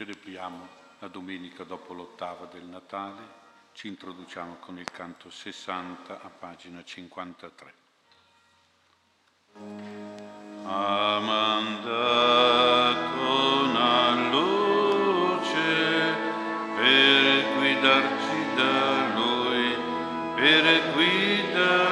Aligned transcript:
celebriamo 0.00 0.66
la 1.00 1.08
domenica 1.08 1.62
dopo 1.62 1.92
l'ottava 1.92 2.46
del 2.46 2.64
Natale, 2.64 3.20
ci 3.72 3.88
introduciamo 3.88 4.54
con 4.54 4.78
il 4.78 4.90
canto 4.90 5.28
60 5.28 6.22
a 6.22 6.30
pagina 6.30 6.82
53. 6.82 7.74
Ha 10.64 11.20
mandato 11.20 11.90
una 13.68 14.30
luce 14.30 16.14
per 16.76 17.58
guidarci 17.58 18.54
da 18.54 19.14
Lui, 19.14 19.74
per 20.34 20.92
guidarci 20.94 21.89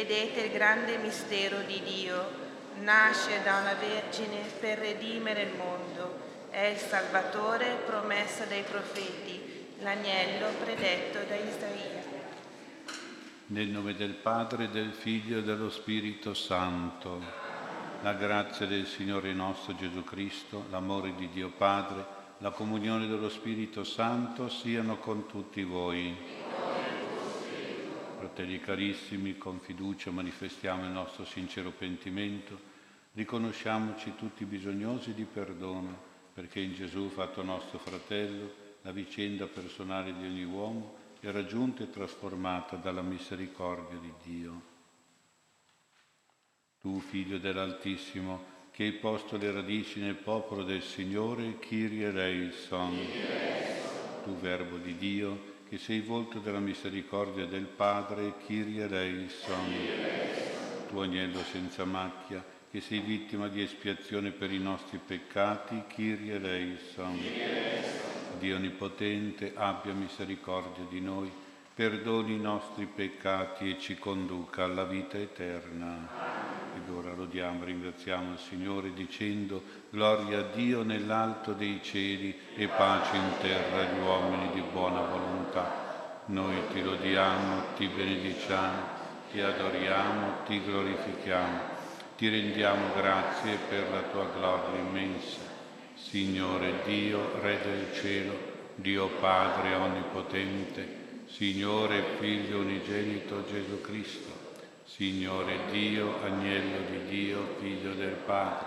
vedete 0.00 0.46
il 0.46 0.52
grande 0.52 0.96
mistero 0.96 1.60
di 1.66 1.78
Dio. 1.84 2.48
Nasce 2.80 3.42
da 3.42 3.58
una 3.58 3.74
vergine 3.74 4.40
per 4.58 4.78
redimere 4.78 5.42
il 5.42 5.56
mondo. 5.56 6.28
È 6.48 6.64
il 6.64 6.78
Salvatore 6.78 7.82
promesso 7.84 8.44
dai 8.48 8.62
profeti, 8.62 9.66
l'agnello 9.80 10.46
predetto 10.64 11.18
da 11.28 11.34
Isaia. 11.34 12.02
Nel 13.46 13.68
nome 13.68 13.94
del 13.94 14.14
Padre, 14.14 14.70
del 14.70 14.92
Figlio 14.92 15.38
e 15.38 15.42
dello 15.42 15.68
Spirito 15.68 16.32
Santo, 16.32 17.20
la 18.00 18.14
grazia 18.14 18.64
del 18.64 18.86
Signore 18.86 19.34
nostro 19.34 19.76
Gesù 19.76 20.02
Cristo, 20.02 20.64
l'amore 20.70 21.14
di 21.14 21.28
Dio 21.28 21.50
Padre, 21.50 22.18
la 22.38 22.50
comunione 22.50 23.06
dello 23.06 23.28
Spirito 23.28 23.84
Santo 23.84 24.48
siano 24.48 24.96
con 24.96 25.26
tutti 25.26 25.62
voi. 25.62 26.39
Fratelli 28.32 28.60
carissimi, 28.60 29.36
con 29.36 29.58
fiducia 29.58 30.12
manifestiamo 30.12 30.84
il 30.84 30.90
nostro 30.90 31.24
sincero 31.24 31.72
pentimento, 31.72 32.56
riconosciamoci 33.14 34.14
tutti 34.16 34.44
bisognosi 34.44 35.14
di 35.14 35.24
perdono, 35.24 36.00
perché 36.32 36.60
in 36.60 36.72
Gesù, 36.72 37.08
fatto 37.08 37.42
nostro 37.42 37.78
fratello, 37.78 38.52
la 38.82 38.92
vicenda 38.92 39.48
personale 39.48 40.14
di 40.16 40.24
ogni 40.24 40.44
uomo 40.44 40.94
è 41.18 41.28
raggiunta 41.32 41.82
e 41.82 41.90
trasformata 41.90 42.76
dalla 42.76 43.02
misericordia 43.02 43.98
di 43.98 44.12
Dio. 44.22 44.62
Tu, 46.80 47.00
figlio 47.00 47.38
dell'Altissimo, 47.38 48.44
che 48.70 48.84
hai 48.84 48.92
posto 48.92 49.38
le 49.38 49.50
radici 49.50 49.98
nel 49.98 50.14
popolo 50.14 50.62
del 50.62 50.82
Signore, 50.82 51.58
Kyrie 51.58 52.06
eleison. 52.06 52.96
Tu, 54.22 54.36
Verbo 54.36 54.76
di 54.76 54.96
Dio, 54.96 55.49
che 55.70 55.78
sei 55.78 56.00
volto 56.00 56.40
della 56.40 56.58
misericordia 56.58 57.46
del 57.46 57.66
Padre, 57.66 58.34
Kyrie 58.44 58.86
eleison. 58.86 59.72
Tu, 60.88 60.98
Agnello 60.98 61.44
senza 61.44 61.84
macchia, 61.84 62.44
che 62.68 62.80
sei 62.80 62.98
vittima 62.98 63.46
di 63.46 63.62
espiazione 63.62 64.32
per 64.32 64.50
i 64.50 64.58
nostri 64.58 64.98
peccati, 64.98 65.84
Kyrie 65.86 66.34
eleison. 66.34 67.16
Dio 68.40 68.56
Onnipotente, 68.56 69.52
abbia 69.54 69.92
misericordia 69.92 70.84
di 70.88 71.00
noi, 71.00 71.30
perdoni 71.72 72.34
i 72.34 72.40
nostri 72.40 72.86
peccati 72.86 73.70
e 73.70 73.78
ci 73.78 73.96
conduca 73.96 74.64
alla 74.64 74.84
vita 74.84 75.18
eterna. 75.18 76.39
Lodiamo, 77.30 77.62
ringraziamo 77.62 78.32
il 78.32 78.38
Signore 78.40 78.92
dicendo, 78.92 79.62
Gloria 79.90 80.40
a 80.40 80.46
Dio 80.52 80.82
nell'alto 80.82 81.52
dei 81.52 81.78
cieli 81.80 82.36
e 82.56 82.66
pace 82.66 83.14
in 83.14 83.30
terra 83.40 83.82
agli 83.82 84.00
uomini 84.00 84.50
di 84.52 84.60
buona 84.72 85.02
volontà. 85.02 86.22
Noi 86.24 86.56
ti 86.72 86.82
lodiamo, 86.82 87.66
ti 87.76 87.86
benediciamo, 87.86 88.82
ti 89.30 89.40
adoriamo, 89.40 90.42
ti 90.44 90.60
glorifichiamo, 90.60 91.58
ti 92.16 92.28
rendiamo 92.28 92.94
grazie 92.96 93.58
per 93.68 93.88
la 93.92 94.02
tua 94.10 94.28
gloria 94.34 94.80
immensa. 94.80 95.38
Signore 95.94 96.82
Dio, 96.84 97.40
Re 97.40 97.60
del 97.62 97.94
cielo, 97.94 98.36
Dio 98.74 99.06
Padre 99.20 99.76
onnipotente, 99.76 101.22
Signore 101.26 102.16
Figlio 102.18 102.58
unigenito 102.58 103.44
Gesù 103.48 103.80
Cristo, 103.80 104.29
Signore 104.94 105.66
Dio, 105.70 106.22
Agnello 106.22 106.78
di 106.88 107.04
Dio, 107.08 107.56
Figlio 107.58 107.94
del 107.94 108.16
Padre, 108.26 108.66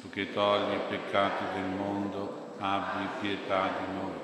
tu 0.00 0.10
che 0.10 0.32
togli 0.32 0.74
i 0.74 0.80
peccati 0.88 1.44
del 1.54 1.70
mondo, 1.70 2.54
abbi 2.58 3.06
pietà 3.20 3.68
di 3.78 3.94
noi. 3.94 4.18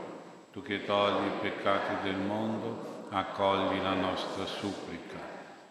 Tu 0.52 0.62
che 0.62 0.84
togli 0.84 1.26
i 1.26 1.40
peccati 1.40 2.02
del 2.04 2.16
mondo, 2.16 3.06
accogli 3.10 3.80
la 3.82 3.94
nostra 3.94 4.46
supplica. 4.46 5.18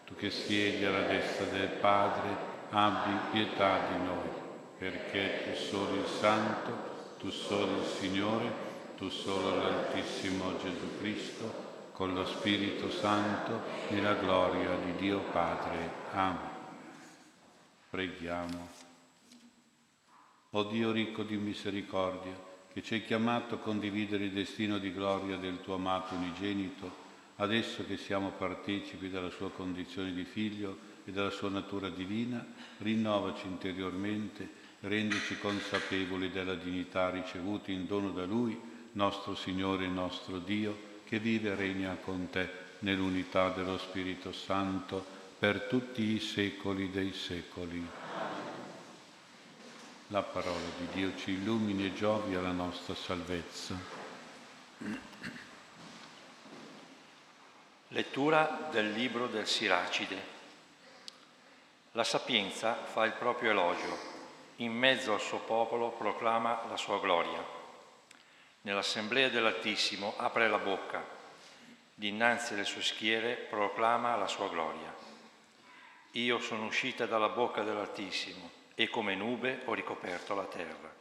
Tu 0.05 0.15
che 0.15 0.29
siedi 0.29 0.83
alla 0.85 1.07
destra 1.07 1.45
del 1.45 1.69
Padre, 1.69 2.29
abbi 2.69 3.17
pietà 3.31 3.79
di 3.91 4.05
noi 4.05 4.41
perché 4.81 5.43
tu 5.43 5.55
solo 5.55 5.93
il 5.93 6.07
Santo, 6.07 6.71
tu 7.19 7.29
solo 7.29 7.81
il 7.81 7.85
Signore, 7.85 8.51
tu 8.97 9.09
solo 9.09 9.57
l'Altissimo 9.57 10.57
Gesù 10.57 10.97
Cristo, 10.97 11.70
con 12.01 12.15
lo 12.15 12.25
Spirito 12.25 12.89
Santo, 12.89 13.61
nella 13.89 14.15
gloria 14.15 14.75
di 14.77 14.95
Dio 14.95 15.19
Padre. 15.19 15.91
Amen. 16.13 16.49
Preghiamo. 17.91 18.69
O 20.49 20.63
Dio 20.63 20.91
ricco 20.91 21.21
di 21.21 21.37
misericordia, 21.37 22.33
che 22.73 22.81
ci 22.81 22.95
hai 22.95 23.05
chiamato 23.05 23.53
a 23.53 23.59
condividere 23.59 24.23
il 24.23 24.31
destino 24.31 24.79
di 24.79 24.91
gloria 24.91 25.37
del 25.37 25.61
tuo 25.61 25.75
amato 25.75 26.15
unigenito, 26.15 26.91
adesso 27.35 27.85
che 27.85 27.97
siamo 27.97 28.31
partecipi 28.31 29.11
della 29.11 29.29
sua 29.29 29.51
condizione 29.51 30.11
di 30.11 30.23
figlio 30.23 30.77
e 31.05 31.11
della 31.11 31.29
sua 31.29 31.49
natura 31.49 31.89
divina, 31.89 32.43
rinnovaci 32.79 33.45
interiormente 33.45 34.49
rendici 34.79 35.37
consapevoli 35.37 36.31
della 36.31 36.55
dignità 36.55 37.11
ricevuta 37.11 37.69
in 37.69 37.85
dono 37.85 38.09
da 38.09 38.25
Lui, 38.25 38.59
nostro 38.93 39.35
Signore 39.35 39.85
e 39.85 39.87
nostro 39.89 40.39
Dio, 40.39 40.89
che 41.11 41.19
vive 41.19 41.51
e 41.51 41.55
regna 41.55 41.97
con 42.01 42.29
te 42.29 42.49
nell'unità 42.79 43.49
dello 43.49 43.77
Spirito 43.77 44.31
Santo 44.31 45.05
per 45.37 45.63
tutti 45.63 46.03
i 46.03 46.21
secoli 46.21 46.89
dei 46.89 47.11
secoli. 47.11 47.85
La 50.07 50.21
parola 50.21 50.69
di 50.77 50.87
Dio 50.93 51.11
ci 51.17 51.31
illumini 51.31 51.87
e 51.87 51.93
giovi 51.93 52.35
alla 52.35 52.53
nostra 52.53 52.95
salvezza. 52.95 53.75
Lettura 57.89 58.69
del 58.71 58.93
libro 58.93 59.27
del 59.27 59.47
Siracide. 59.47 60.23
La 61.91 62.05
sapienza 62.05 62.73
fa 62.73 63.03
il 63.03 63.11
proprio 63.11 63.51
elogio, 63.51 63.97
in 64.57 64.71
mezzo 64.71 65.13
al 65.13 65.19
suo 65.19 65.39
popolo 65.39 65.89
proclama 65.89 66.61
la 66.69 66.77
sua 66.77 67.01
gloria. 67.01 67.60
Nell'assemblea 68.63 69.29
dell'Altissimo 69.29 70.13
apre 70.17 70.47
la 70.47 70.59
bocca, 70.59 71.03
dinanzi 71.95 72.53
alle 72.53 72.63
sue 72.63 72.83
schiere 72.83 73.33
proclama 73.33 74.15
la 74.15 74.27
sua 74.27 74.49
gloria. 74.49 74.93
Io 76.11 76.39
sono 76.39 76.65
uscita 76.65 77.07
dalla 77.07 77.29
bocca 77.29 77.63
dell'Altissimo 77.63 78.51
e 78.75 78.87
come 78.87 79.15
nube 79.15 79.61
ho 79.65 79.73
ricoperto 79.73 80.35
la 80.35 80.45
terra. 80.45 80.93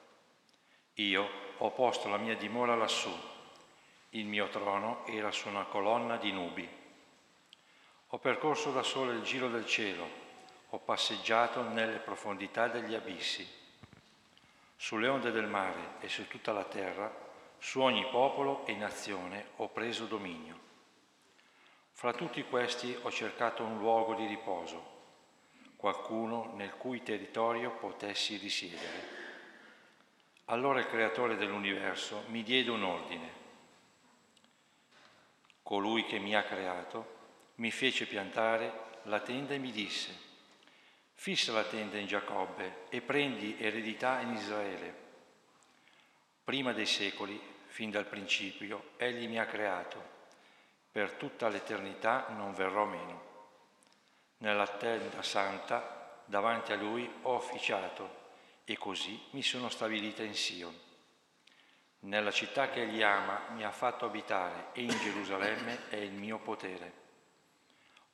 Io 0.95 1.29
ho 1.59 1.71
posto 1.73 2.09
la 2.09 2.17
mia 2.17 2.35
dimora 2.35 2.75
lassù, 2.75 3.15
il 4.11 4.25
mio 4.25 4.49
trono 4.49 5.05
era 5.07 5.31
su 5.31 5.49
una 5.49 5.65
colonna 5.65 6.17
di 6.17 6.33
nubi. 6.33 6.67
Ho 8.09 8.19
percorso 8.19 8.73
da 8.73 8.83
solo 8.83 9.13
il 9.13 9.23
giro 9.23 9.49
del 9.49 9.67
cielo, 9.67 10.09
ho 10.71 10.79
passeggiato 10.79 11.63
nelle 11.63 11.99
profondità 11.99 12.69
degli 12.69 12.95
abissi. 12.95 13.47
Sulle 14.77 15.09
onde 15.09 15.31
del 15.31 15.47
mare 15.47 15.97
e 16.01 16.09
su 16.09 16.27
tutta 16.27 16.53
la 16.53 16.65
terra, 16.65 17.29
su 17.61 17.81
ogni 17.81 18.07
popolo 18.07 18.65
e 18.67 18.75
nazione 18.75 19.51
ho 19.57 19.69
preso 19.69 20.07
dominio. 20.07 20.59
Fra 21.93 22.15
tutti 22.15 22.43
questi 22.45 22.97
ho 23.03 23.11
cercato 23.11 23.63
un 23.63 23.77
luogo 23.79 24.15
di 24.15 24.27
riposo, 24.27 24.99
qualcuno 25.77 26.55
nel 26.55 26.75
cui 26.77 27.03
territorio 27.03 27.73
potessi 27.73 28.39
risiedere. 28.39 29.19
Allora 30.47 30.81
il 30.81 30.89
creatore 30.89 31.37
dell'universo 31.37 32.25
mi 32.29 32.43
diede 32.43 32.71
un 32.71 32.83
ordine. 32.83 33.39
Colui 35.63 36.07
che 36.07 36.19
mi 36.19 36.35
ha 36.35 36.43
creato 36.43 37.19
mi 37.57 37.71
fece 37.71 38.07
piantare 38.07 38.89
la 39.05 39.21
tenda 39.21 39.53
e 39.53 39.59
mi 39.59 39.71
disse, 39.71 40.29
Fissa 41.13 41.53
la 41.53 41.65
tenda 41.65 41.99
in 41.99 42.07
Giacobbe 42.07 42.87
e 42.89 43.03
prendi 43.03 43.57
eredità 43.59 44.21
in 44.21 44.33
Israele. 44.33 45.10
Prima 46.51 46.73
dei 46.73 46.85
secoli, 46.85 47.41
fin 47.67 47.93
dal 47.93 48.07
principio, 48.07 48.95
egli 48.97 49.29
mi 49.29 49.39
ha 49.39 49.47
creato. 49.47 50.03
Per 50.91 51.13
tutta 51.13 51.47
l'eternità 51.47 52.27
non 52.31 52.53
verrò 52.55 52.87
meno. 52.87 53.23
Nella 54.39 54.67
tenda 54.67 55.23
santa, 55.23 56.25
davanti 56.25 56.73
a 56.73 56.77
lui, 56.77 57.09
ho 57.23 57.35
officiato 57.35 58.33
e 58.65 58.77
così 58.77 59.29
mi 59.31 59.45
sono 59.45 59.69
stabilita 59.69 60.25
in 60.25 60.35
Sion. 60.35 60.77
Nella 62.01 62.33
città 62.33 62.69
che 62.69 62.83
egli 62.83 63.05
ama 63.05 63.43
mi 63.51 63.63
ha 63.63 63.71
fatto 63.71 64.05
abitare 64.05 64.71
e 64.73 64.83
in 64.83 64.99
Gerusalemme 64.99 65.89
è 65.89 65.99
il 65.99 66.11
mio 66.11 66.39
potere. 66.39 66.93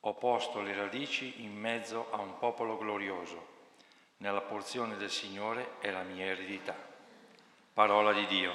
Ho 0.00 0.12
posto 0.12 0.61
le 0.61 0.75
radici 0.75 1.43
in 1.43 1.56
mezzo 1.59 2.12
a 2.12 2.19
un 2.19 2.37
popolo 2.38 2.77
glorioso. 2.77 3.47
Nella 4.19 4.43
porzione 4.43 4.99
del 4.99 5.11
Signore 5.11 5.79
è 5.79 5.91
la 5.91 6.03
mia 6.03 6.27
eredità. 6.27 6.95
Parola 7.76 8.14
di 8.14 8.25
Dio. 8.25 8.55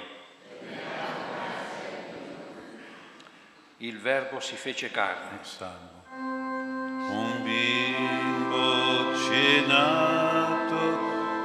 Il 3.76 4.00
Verbo 4.00 4.40
si 4.40 4.56
fece 4.56 4.90
carne. 4.90 5.38
Un 6.10 7.42
bimbo 7.44 9.16
ci 9.16 9.32
è 9.32 9.60
nato, 9.64 10.74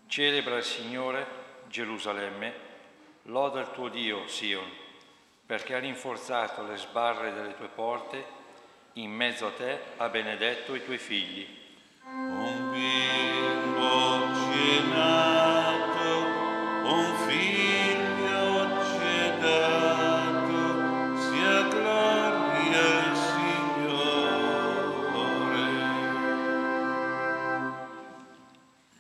Celebra 0.08 0.56
il 0.56 0.64
Signore, 0.64 1.28
Gerusalemme, 1.68 2.54
loda 3.24 3.60
il 3.60 3.72
tuo 3.72 3.90
Dio, 3.90 4.26
Sion, 4.26 4.88
perché 5.50 5.74
ha 5.74 5.80
rinforzato 5.80 6.62
le 6.62 6.78
sbarre 6.78 7.34
delle 7.34 7.56
tue 7.56 7.70
porte, 7.70 8.24
in 8.94 9.10
mezzo 9.10 9.48
a 9.48 9.52
te 9.52 9.80
ha 9.98 10.08
benedetto 10.08 10.76
i 10.76 10.84
tuoi 10.84 11.00
figli. 11.00 11.48
Un 12.04 12.70
bimbo 12.70 14.28
ci 14.36 14.78
è 14.78 14.82
nato, 14.94 16.18
un 16.88 17.16
figlio 17.28 18.84
ci 18.86 19.04
è 19.04 19.38
dato, 19.40 21.18
sia 21.18 21.64
gloria 21.64 23.10
al 23.10 23.18
Signore. 23.18 24.28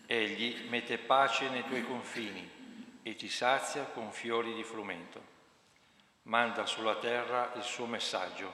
Egli 0.08 0.68
mette 0.68 0.98
pace 0.98 1.48
nei 1.50 1.64
tuoi 1.68 1.86
confini 1.86 2.50
e 3.04 3.16
ti 3.16 3.30
sazia 3.30 3.84
con 3.84 4.12
fiori 4.12 4.56
di 4.56 4.64
frumento. 4.64 5.38
Manda 6.30 6.66
sulla 6.68 6.96
terra 6.98 7.52
il 7.56 7.64
suo 7.64 7.88
messaggio. 7.88 8.54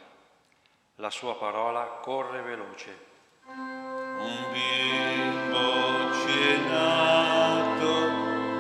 La 0.95 1.09
sua 1.09 1.35
parola 1.35 1.83
corre 2.01 2.41
veloce. 2.41 3.05
Un 3.47 4.45
bimbo 4.53 6.13
ci 6.13 6.39
è 6.39 6.57
nato, 6.69 7.97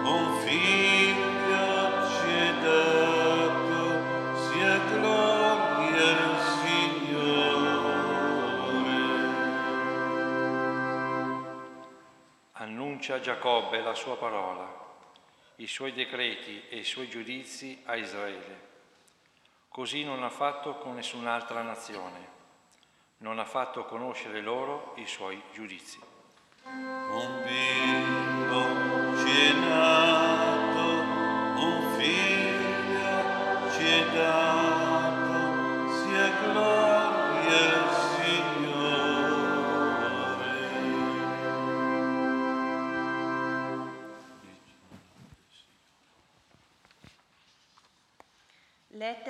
un 0.03 0.37
figlio 0.45 2.09
ci 2.09 2.27
è 2.29 2.53
dato, 2.59 4.03
sia 4.49 4.79
gloria 4.79 6.07
al 6.25 6.37
Signore. 6.59 7.53
Annuncia 12.51 13.21
Giacobbe 13.21 13.79
la 13.79 13.93
sua 13.93 14.17
parola, 14.17 14.67
i 15.55 15.67
suoi 15.67 15.93
decreti 15.93 16.67
e 16.67 16.79
i 16.79 16.83
suoi 16.83 17.07
giudizi 17.07 17.81
a 17.85 17.95
Israele. 17.95 18.73
Così 19.75 20.05
non 20.05 20.23
ha 20.23 20.29
fatto 20.29 20.77
con 20.77 20.95
nessun'altra 20.95 21.61
nazione, 21.61 22.29
non 23.17 23.39
ha 23.39 23.43
fatto 23.43 23.83
conoscere 23.83 24.39
loro 24.39 24.93
i 24.95 25.05
suoi 25.05 25.43
giudizi. 25.51 25.99
Un 26.63 27.43
bimbo 27.43 29.17
ci 29.17 29.35
è 29.35 29.51
nato, 29.51 30.87
un 31.61 31.93
figlio 31.97 33.71
ci 33.71 33.85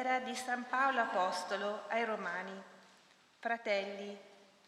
Lettera 0.06 0.24
di 0.24 0.36
San 0.36 0.68
Paolo 0.70 1.00
Apostolo 1.00 1.86
ai 1.88 2.06
Romani. 2.06 2.54
Fratelli, 3.40 4.16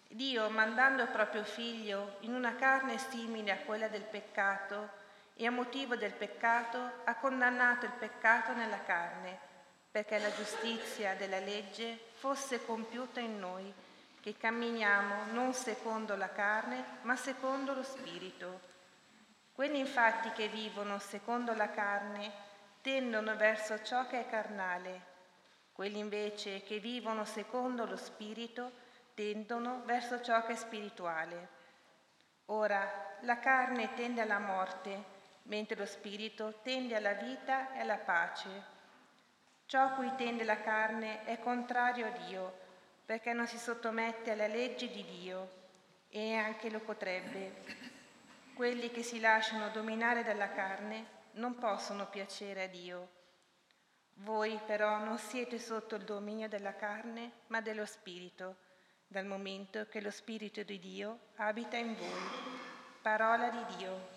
Dio, 0.07 0.49
mandando 0.49 1.05
proprio 1.05 1.43
figlio 1.43 2.15
in 2.21 2.33
una 2.33 2.55
carne 2.55 2.97
simile 2.97 3.51
a 3.51 3.57
quella 3.57 3.87
del 3.87 4.01
peccato 4.01 4.89
e 5.35 5.45
a 5.45 5.51
motivo 5.51 5.95
del 5.95 6.13
peccato, 6.13 7.03
ha 7.03 7.13
condannato 7.17 7.85
il 7.85 7.91
peccato 7.91 8.53
nella 8.53 8.81
carne, 8.81 9.37
perché 9.91 10.17
la 10.17 10.33
giustizia 10.33 11.13
della 11.13 11.39
legge 11.39 11.99
fosse 12.15 12.65
compiuta 12.65 13.19
in 13.19 13.37
noi, 13.37 13.71
che 14.19 14.35
camminiamo 14.35 15.33
non 15.33 15.53
secondo 15.53 16.15
la 16.15 16.31
carne, 16.31 16.83
ma 17.03 17.15
secondo 17.15 17.75
lo 17.75 17.83
Spirito. 17.83 18.59
Quelli 19.53 19.77
infatti 19.77 20.31
che 20.31 20.47
vivono 20.47 20.97
secondo 20.97 21.53
la 21.53 21.69
carne 21.69 22.31
tendono 22.81 23.35
verso 23.35 23.83
ciò 23.83 24.07
che 24.07 24.21
è 24.21 24.29
carnale, 24.29 25.06
quelli 25.77 25.99
invece 25.99 26.63
che 26.63 26.79
vivono 26.79 27.23
secondo 27.23 27.85
lo 27.85 27.97
Spirito 27.97 28.71
tendono 29.13 29.83
verso 29.85 30.23
ciò 30.23 30.43
che 30.43 30.53
è 30.53 30.55
spirituale. 30.55 31.49
Ora, 32.45 33.15
la 33.21 33.37
carne 33.37 33.93
tende 33.93 34.21
alla 34.21 34.39
morte, 34.39 35.03
mentre 35.43 35.75
lo 35.75 35.85
Spirito 35.85 36.61
tende 36.63 36.95
alla 36.95 37.13
vita 37.13 37.75
e 37.75 37.81
alla 37.81 37.97
pace. 37.97 38.49
Ciò 39.67 39.83
a 39.83 39.89
cui 39.91 40.11
tende 40.15 40.45
la 40.45 40.59
carne 40.61 41.23
è 41.25 41.37
contrario 41.37 42.07
a 42.07 42.25
Dio, 42.25 42.57
perché 43.05 43.33
non 43.33 43.45
si 43.45 43.59
sottomette 43.59 44.31
alla 44.31 44.47
legge 44.47 44.89
di 44.89 45.05
Dio 45.05 45.51
e 46.09 46.21
neanche 46.21 46.71
lo 46.71 46.79
potrebbe. 46.79 47.53
Quelli 48.55 48.89
che 48.89 49.03
si 49.03 49.19
lasciano 49.19 49.69
dominare 49.69 50.23
dalla 50.23 50.49
carne 50.49 51.05
non 51.33 51.59
possono 51.59 52.07
piacere 52.07 52.63
a 52.63 52.67
Dio. 52.67 53.16
Voi 54.21 54.59
però 54.65 54.97
non 54.97 55.17
siete 55.17 55.59
sotto 55.59 55.95
il 55.95 56.03
dominio 56.03 56.47
della 56.47 56.75
carne, 56.75 57.31
ma 57.47 57.61
dello 57.61 57.85
Spirito, 57.85 58.55
dal 59.05 59.25
momento 59.25 59.85
che 59.89 60.01
lo 60.01 60.09
Spirito 60.11 60.63
di 60.63 60.79
Dio 60.79 61.19
abita 61.35 61.77
in 61.77 61.95
voi. 61.95 62.29
Parola 63.01 63.49
di 63.49 63.75
Dio. 63.77 64.07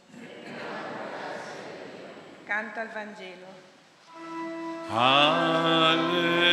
Canto 2.44 2.80
al 2.80 2.88
Vangelo. 2.88 3.46
Alleluia, 4.88 6.49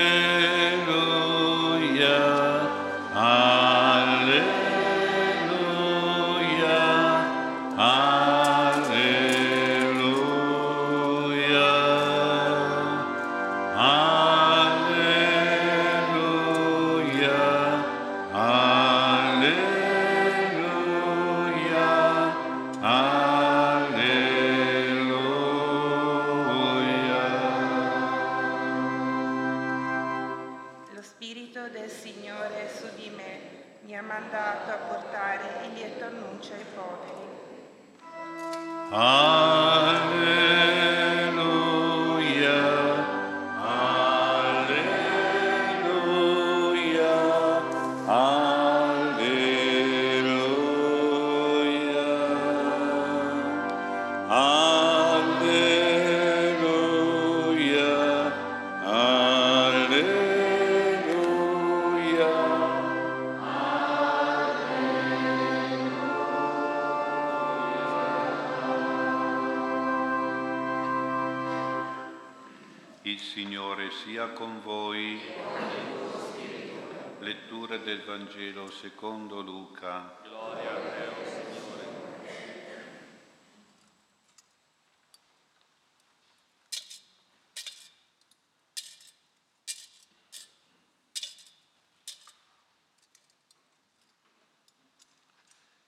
secondo 78.77 79.41
Luca. 79.41 80.19
Gloria 80.21 80.71
a 80.71 80.75
te, 80.75 81.25
Signore. 81.25 81.85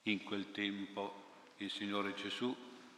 In 0.04 0.24
quel 0.24 0.52
tempo 0.52 1.14
il 1.58 1.70
Signore 1.70 2.16
Gesù 2.16 2.56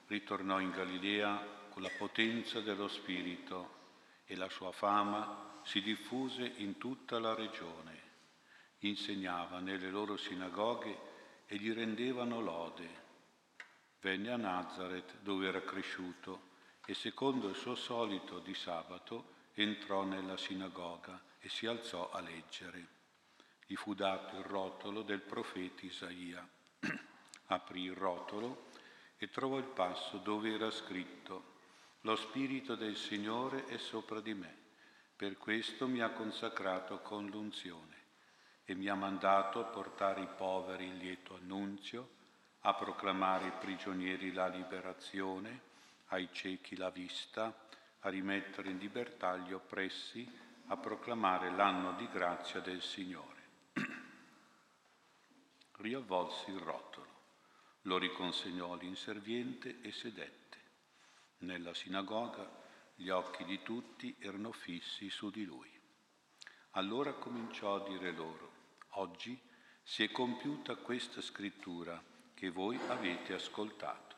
ritornò 0.08 0.62
in 0.62 0.72
Galilea 0.72 1.68
con 1.70 1.82
la 1.82 1.92
potenza 1.98 2.62
dello 2.62 2.88
Spirito 2.88 3.80
e 4.24 4.38
la 4.38 4.48
sua 4.50 4.72
fama 4.72 5.60
si 5.64 5.82
diffuse 5.82 6.50
in 6.58 6.78
tutta 6.78 7.20
la 7.20 7.34
regione 7.36 8.11
insegnava 8.82 9.60
nelle 9.60 9.90
loro 9.90 10.18
sinagoghe 10.18 11.10
e 11.46 11.58
gli 11.58 11.72
rendevano 11.72 12.40
lode. 12.40 13.00
Venne 14.00 14.32
a 14.32 14.38
Nazareth 14.38 15.20
dove 15.22 15.48
era 15.48 15.62
cresciuto 15.62 16.50
e 16.86 16.94
secondo 16.94 17.50
il 17.50 17.56
suo 17.56 17.76
solito 17.76 18.40
di 18.40 18.54
sabato 18.54 19.40
entrò 19.54 20.04
nella 20.04 20.38
sinagoga 20.38 21.22
e 21.40 21.50
si 21.50 21.68
alzò 21.68 22.10
a 22.10 22.22
leggere. 22.22 23.00
Gli 23.66 23.76
fu 23.76 23.94
dato 23.94 24.38
il 24.38 24.44
rotolo 24.44 25.02
del 25.04 25.22
profeta 25.22 25.86
Isaia. 25.86 26.48
Aprì 27.48 27.84
il 27.84 27.94
rotolo 27.94 28.70
e 29.18 29.30
trovò 29.30 29.58
il 29.58 29.66
passo 29.66 30.18
dove 30.18 30.52
era 30.52 30.72
scritto 30.72 31.50
Lo 32.02 32.16
Spirito 32.16 32.76
del 32.76 32.96
Signore 32.96 33.66
è 33.66 33.78
sopra 33.78 34.20
di 34.20 34.34
me, 34.34 34.58
per 35.16 35.38
questo 35.38 35.88
mi 35.88 36.02
ha 36.02 36.10
consacrato 36.10 37.00
con 37.02 37.28
l'unzione 37.28 37.91
e 38.72 38.76
mi 38.76 38.88
ha 38.88 38.96
mandato 38.96 39.60
a 39.60 39.66
portare 39.66 40.22
i 40.22 40.30
poveri 40.38 40.86
il 40.86 40.96
lieto 40.96 41.36
annunzio, 41.36 42.20
a 42.62 42.74
proclamare 42.74 43.44
ai 43.44 43.52
prigionieri 43.60 44.32
la 44.32 44.48
liberazione, 44.48 45.60
ai 46.08 46.30
ciechi 46.32 46.78
la 46.78 46.90
vista, 46.90 47.54
a 48.00 48.10
rimettere 48.10 48.70
in 48.70 48.78
libertà 48.78 49.36
gli 49.36 49.52
oppressi, 49.52 50.26
a 50.68 50.78
proclamare 50.78 51.52
l'anno 51.52 51.92
di 51.98 52.08
grazia 52.08 52.62
del 52.62 52.82
Signore. 52.82 53.42
Riavvolsi 55.80 56.52
il 56.52 56.60
rotolo, 56.60 57.10
lo 57.82 57.98
riconsegnò 57.98 58.72
all'inserviente 58.72 59.82
e 59.82 59.92
sedette. 59.92 60.60
Nella 61.40 61.74
sinagoga 61.74 62.50
gli 62.96 63.10
occhi 63.10 63.44
di 63.44 63.62
tutti 63.64 64.16
erano 64.20 64.54
fissi 64.54 65.10
su 65.10 65.30
di 65.30 65.44
lui. 65.44 65.70
Allora 66.76 67.12
cominciò 67.16 67.76
a 67.76 67.90
dire 67.90 68.12
loro, 68.14 68.51
oggi 68.92 69.40
si 69.84 70.04
è 70.04 70.12
compiuta 70.12 70.76
questa 70.76 71.22
scrittura 71.22 72.02
che 72.34 72.50
voi 72.50 72.80
avete 72.88 73.34
ascoltato. 73.34 74.16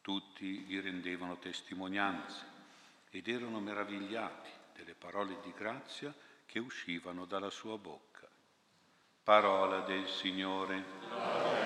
Tutti 0.00 0.60
gli 0.60 0.80
rendevano 0.80 1.38
testimonianze 1.38 2.44
ed 3.10 3.28
erano 3.28 3.60
meravigliati 3.60 4.50
delle 4.74 4.94
parole 4.94 5.38
di 5.42 5.52
grazia 5.52 6.14
che 6.46 6.58
uscivano 6.58 7.24
dalla 7.24 7.50
sua 7.50 7.78
bocca. 7.78 8.28
Parola 9.22 9.80
del 9.80 10.08
Signore. 10.08 11.61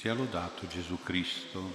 Sia 0.00 0.14
lodato 0.14 0.66
Gesù 0.66 0.98
Cristo. 1.02 1.70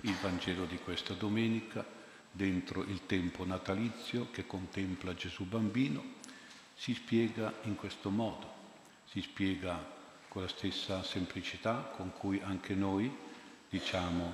Il 0.00 0.16
Vangelo 0.20 0.64
di 0.64 0.78
questa 0.78 1.14
domenica, 1.14 1.86
dentro 2.28 2.82
il 2.82 3.06
tempo 3.06 3.46
natalizio 3.46 4.32
che 4.32 4.48
contempla 4.48 5.14
Gesù 5.14 5.44
bambino, 5.44 6.02
si 6.74 6.92
spiega 6.92 7.54
in 7.62 7.76
questo 7.76 8.10
modo, 8.10 8.52
si 9.04 9.22
spiega 9.22 9.78
con 10.26 10.42
la 10.42 10.48
stessa 10.48 11.04
semplicità 11.04 11.92
con 11.94 12.12
cui 12.12 12.40
anche 12.42 12.74
noi 12.74 13.16
diciamo 13.68 14.32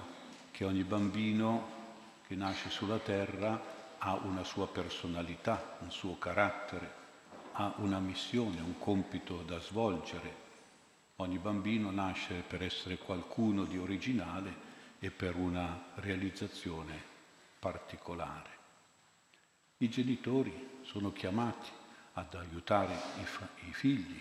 che 0.50 0.64
ogni 0.64 0.84
bambino 0.84 2.22
che 2.26 2.34
nasce 2.34 2.70
sulla 2.70 2.98
terra 2.98 3.62
ha 3.98 4.14
una 4.14 4.42
sua 4.42 4.68
personalità, 4.68 5.76
un 5.80 5.90
suo 5.90 6.16
carattere, 6.16 6.94
ha 7.52 7.74
una 7.76 7.98
missione, 7.98 8.62
un 8.62 8.78
compito 8.78 9.42
da 9.42 9.60
svolgere 9.60 10.48
Ogni 11.20 11.36
bambino 11.36 11.90
nasce 11.90 12.42
per 12.48 12.62
essere 12.62 12.96
qualcuno 12.96 13.64
di 13.64 13.76
originale 13.76 14.68
e 15.00 15.10
per 15.10 15.36
una 15.36 15.92
realizzazione 15.96 16.98
particolare. 17.58 18.48
I 19.76 19.90
genitori 19.90 20.78
sono 20.80 21.12
chiamati 21.12 21.68
ad 22.14 22.32
aiutare 22.32 22.94
i, 23.20 23.24
fa- 23.24 23.50
i 23.68 23.72
figli 23.74 24.18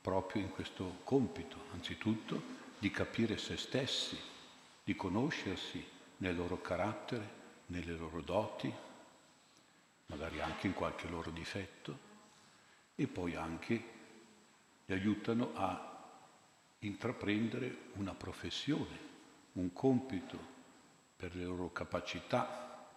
proprio 0.00 0.40
in 0.40 0.48
questo 0.48 1.00
compito, 1.04 1.64
anzitutto 1.74 2.40
di 2.78 2.90
capire 2.90 3.36
se 3.36 3.58
stessi, 3.58 4.18
di 4.82 4.96
conoscersi 4.96 5.86
nel 6.16 6.34
loro 6.34 6.62
carattere, 6.62 7.30
nelle 7.66 7.92
loro 7.92 8.22
doti, 8.22 8.72
magari 10.06 10.40
anche 10.40 10.66
in 10.66 10.72
qualche 10.72 11.08
loro 11.08 11.30
difetto, 11.30 11.98
e 12.94 13.06
poi 13.06 13.34
anche 13.34 13.84
li 14.86 14.94
aiutano 14.94 15.50
a 15.54 15.87
intraprendere 16.80 17.90
una 17.94 18.14
professione, 18.14 19.06
un 19.52 19.72
compito 19.72 20.56
per 21.16 21.34
le 21.34 21.44
loro 21.44 21.72
capacità 21.72 22.92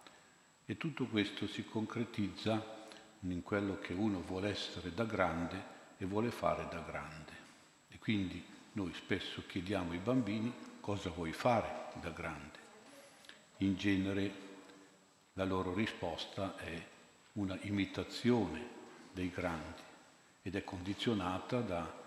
e 0.64 0.76
tutto 0.76 1.06
questo 1.06 1.46
si 1.48 1.64
concretizza 1.64 2.80
in 3.20 3.42
quello 3.42 3.78
che 3.78 3.92
uno 3.92 4.20
vuole 4.22 4.50
essere 4.50 4.94
da 4.94 5.04
grande 5.04 5.70
e 5.98 6.04
vuole 6.04 6.30
fare 6.30 6.66
da 6.70 6.80
grande. 6.80 7.32
E 7.88 7.98
quindi 7.98 8.44
noi 8.72 8.92
spesso 8.94 9.44
chiediamo 9.46 9.92
ai 9.92 9.98
bambini 9.98 10.52
cosa 10.80 11.10
vuoi 11.10 11.32
fare 11.32 11.90
da 12.00 12.10
grande. 12.10 12.58
In 13.58 13.76
genere 13.76 14.50
la 15.34 15.44
loro 15.44 15.74
risposta 15.74 16.56
è 16.56 16.86
una 17.34 17.56
imitazione 17.62 18.80
dei 19.12 19.30
grandi 19.30 19.82
ed 20.42 20.56
è 20.56 20.64
condizionata 20.64 21.60
da 21.60 22.01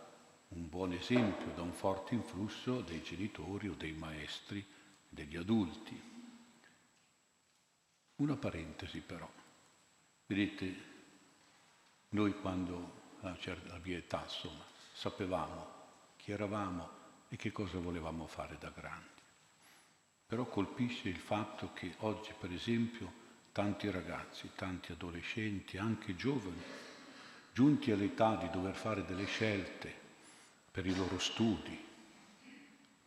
un 0.49 0.69
buon 0.69 0.93
esempio, 0.93 1.51
da 1.53 1.61
un 1.61 1.73
forte 1.73 2.13
influsso 2.13 2.81
dei 2.81 3.01
genitori 3.01 3.67
o 3.67 3.73
dei 3.73 3.93
maestri, 3.93 4.65
degli 5.09 5.35
adulti. 5.35 6.13
Una 8.17 8.35
parentesi 8.35 8.99
però. 8.99 9.29
Vedete, 10.25 10.93
noi 12.09 12.39
quando 12.39 13.03
a 13.21 13.35
certa 13.37 13.79
età, 13.83 14.23
insomma, 14.23 14.63
sapevamo 14.93 15.73
chi 16.17 16.31
eravamo 16.31 16.89
e 17.29 17.35
che 17.35 17.51
cosa 17.51 17.79
volevamo 17.79 18.27
fare 18.27 18.57
da 18.59 18.69
grandi. 18.69 19.21
Però 20.27 20.45
colpisce 20.45 21.09
il 21.09 21.17
fatto 21.17 21.73
che 21.73 21.95
oggi, 21.99 22.33
per 22.39 22.51
esempio, 22.51 23.23
tanti 23.51 23.89
ragazzi, 23.89 24.51
tanti 24.55 24.91
adolescenti, 24.91 25.77
anche 25.77 26.15
giovani, 26.15 26.61
giunti 27.51 27.91
all'età 27.91 28.35
di 28.35 28.49
dover 28.49 28.75
fare 28.75 29.05
delle 29.05 29.25
scelte 29.25 30.04
per 30.75 30.85
i 30.85 30.93
loro 30.93 31.17
studi, 31.19 31.79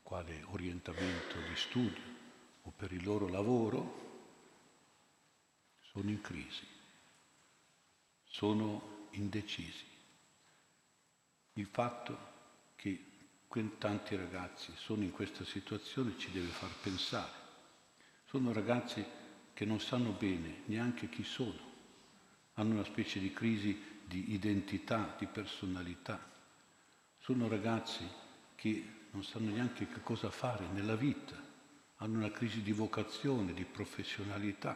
quale 0.02 0.42
orientamento 0.52 1.36
di 1.46 1.54
studio 1.54 2.02
o 2.62 2.72
per 2.74 2.92
il 2.92 3.04
loro 3.04 3.28
lavoro, 3.28 4.06
sono 5.82 6.08
in 6.08 6.22
crisi, 6.22 6.66
sono 8.24 9.08
indecisi. 9.10 9.84
Il 11.52 11.66
fatto 11.66 12.18
che 12.76 13.04
tanti 13.76 14.16
ragazzi 14.16 14.72
sono 14.74 15.02
in 15.02 15.10
questa 15.10 15.44
situazione 15.44 16.14
ci 16.16 16.30
deve 16.30 16.48
far 16.48 16.72
pensare. 16.80 17.32
Sono 18.24 18.50
ragazzi 18.54 19.04
che 19.52 19.66
non 19.66 19.78
sanno 19.78 20.12
bene 20.12 20.62
neanche 20.64 21.10
chi 21.10 21.22
sono, 21.22 21.60
hanno 22.54 22.72
una 22.72 22.84
specie 22.84 23.20
di 23.20 23.30
crisi 23.30 24.00
di 24.06 24.32
identità, 24.32 25.14
di 25.18 25.26
personalità. 25.26 26.36
Sono 27.28 27.46
ragazzi 27.46 28.08
che 28.54 28.84
non 29.10 29.22
sanno 29.22 29.50
neanche 29.50 29.86
che 29.86 30.00
cosa 30.00 30.30
fare 30.30 30.66
nella 30.68 30.96
vita, 30.96 31.36
hanno 31.96 32.16
una 32.16 32.30
crisi 32.30 32.62
di 32.62 32.72
vocazione, 32.72 33.52
di 33.52 33.66
professionalità. 33.66 34.74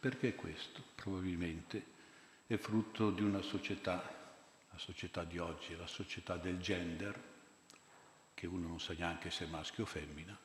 Perché 0.00 0.34
questo? 0.34 0.82
Probabilmente 0.96 1.84
è 2.48 2.56
frutto 2.56 3.12
di 3.12 3.22
una 3.22 3.42
società, 3.42 4.02
la 4.72 4.78
società 4.78 5.22
di 5.22 5.38
oggi, 5.38 5.76
la 5.76 5.86
società 5.86 6.36
del 6.36 6.58
gender, 6.58 7.22
che 8.34 8.48
uno 8.48 8.66
non 8.66 8.80
sa 8.80 8.94
neanche 8.94 9.30
se 9.30 9.44
è 9.44 9.48
maschio 9.48 9.84
o 9.84 9.86
femmina, 9.86 10.36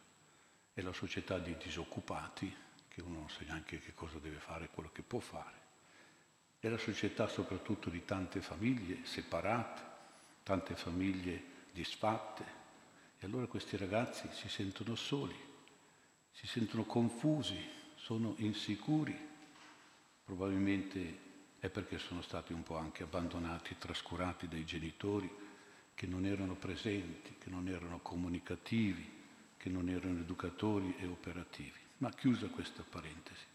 è 0.71 0.81
la 0.81 0.93
società 0.93 1.39
dei 1.39 1.57
disoccupati, 1.57 2.55
che 2.89 3.01
uno 3.01 3.21
non 3.21 3.29
sa 3.31 3.39
neanche 3.41 3.79
che 3.79 3.95
cosa 3.95 4.19
deve 4.19 4.37
fare, 4.37 4.69
quello 4.71 4.91
che 4.91 5.01
può 5.01 5.17
fare. 5.17 5.57
È 6.59 6.69
la 6.69 6.77
società 6.77 7.27
soprattutto 7.27 7.89
di 7.89 8.05
tante 8.05 8.39
famiglie 8.39 9.03
separate, 9.03 9.93
tante 10.45 10.75
famiglie 10.75 11.43
disfatte. 11.71 12.43
E 13.17 13.25
allora 13.25 13.47
questi 13.47 13.77
ragazzi 13.77 14.29
si 14.31 14.47
sentono 14.47 14.93
soli, 14.93 15.35
si 16.31 16.45
sentono 16.45 16.83
confusi, 16.83 17.57
sono 17.95 18.35
insicuri. 18.37 19.17
Probabilmente 20.23 21.19
è 21.59 21.69
perché 21.69 21.97
sono 21.97 22.21
stati 22.21 22.53
un 22.53 22.61
po' 22.61 22.77
anche 22.77 23.01
abbandonati, 23.01 23.77
trascurati 23.79 24.47
dai 24.47 24.65
genitori 24.65 25.29
che 25.95 26.05
non 26.05 26.25
erano 26.25 26.53
presenti, 26.53 27.37
che 27.39 27.49
non 27.49 27.67
erano 27.67 27.99
comunicativi, 28.01 29.09
che 29.57 29.69
non 29.69 29.89
erano 29.89 30.19
educatori 30.19 30.95
e 30.99 31.07
operativi. 31.07 31.79
Ma 31.97 32.11
chiusa 32.11 32.47
questa 32.49 32.83
parentesi. 32.87 33.45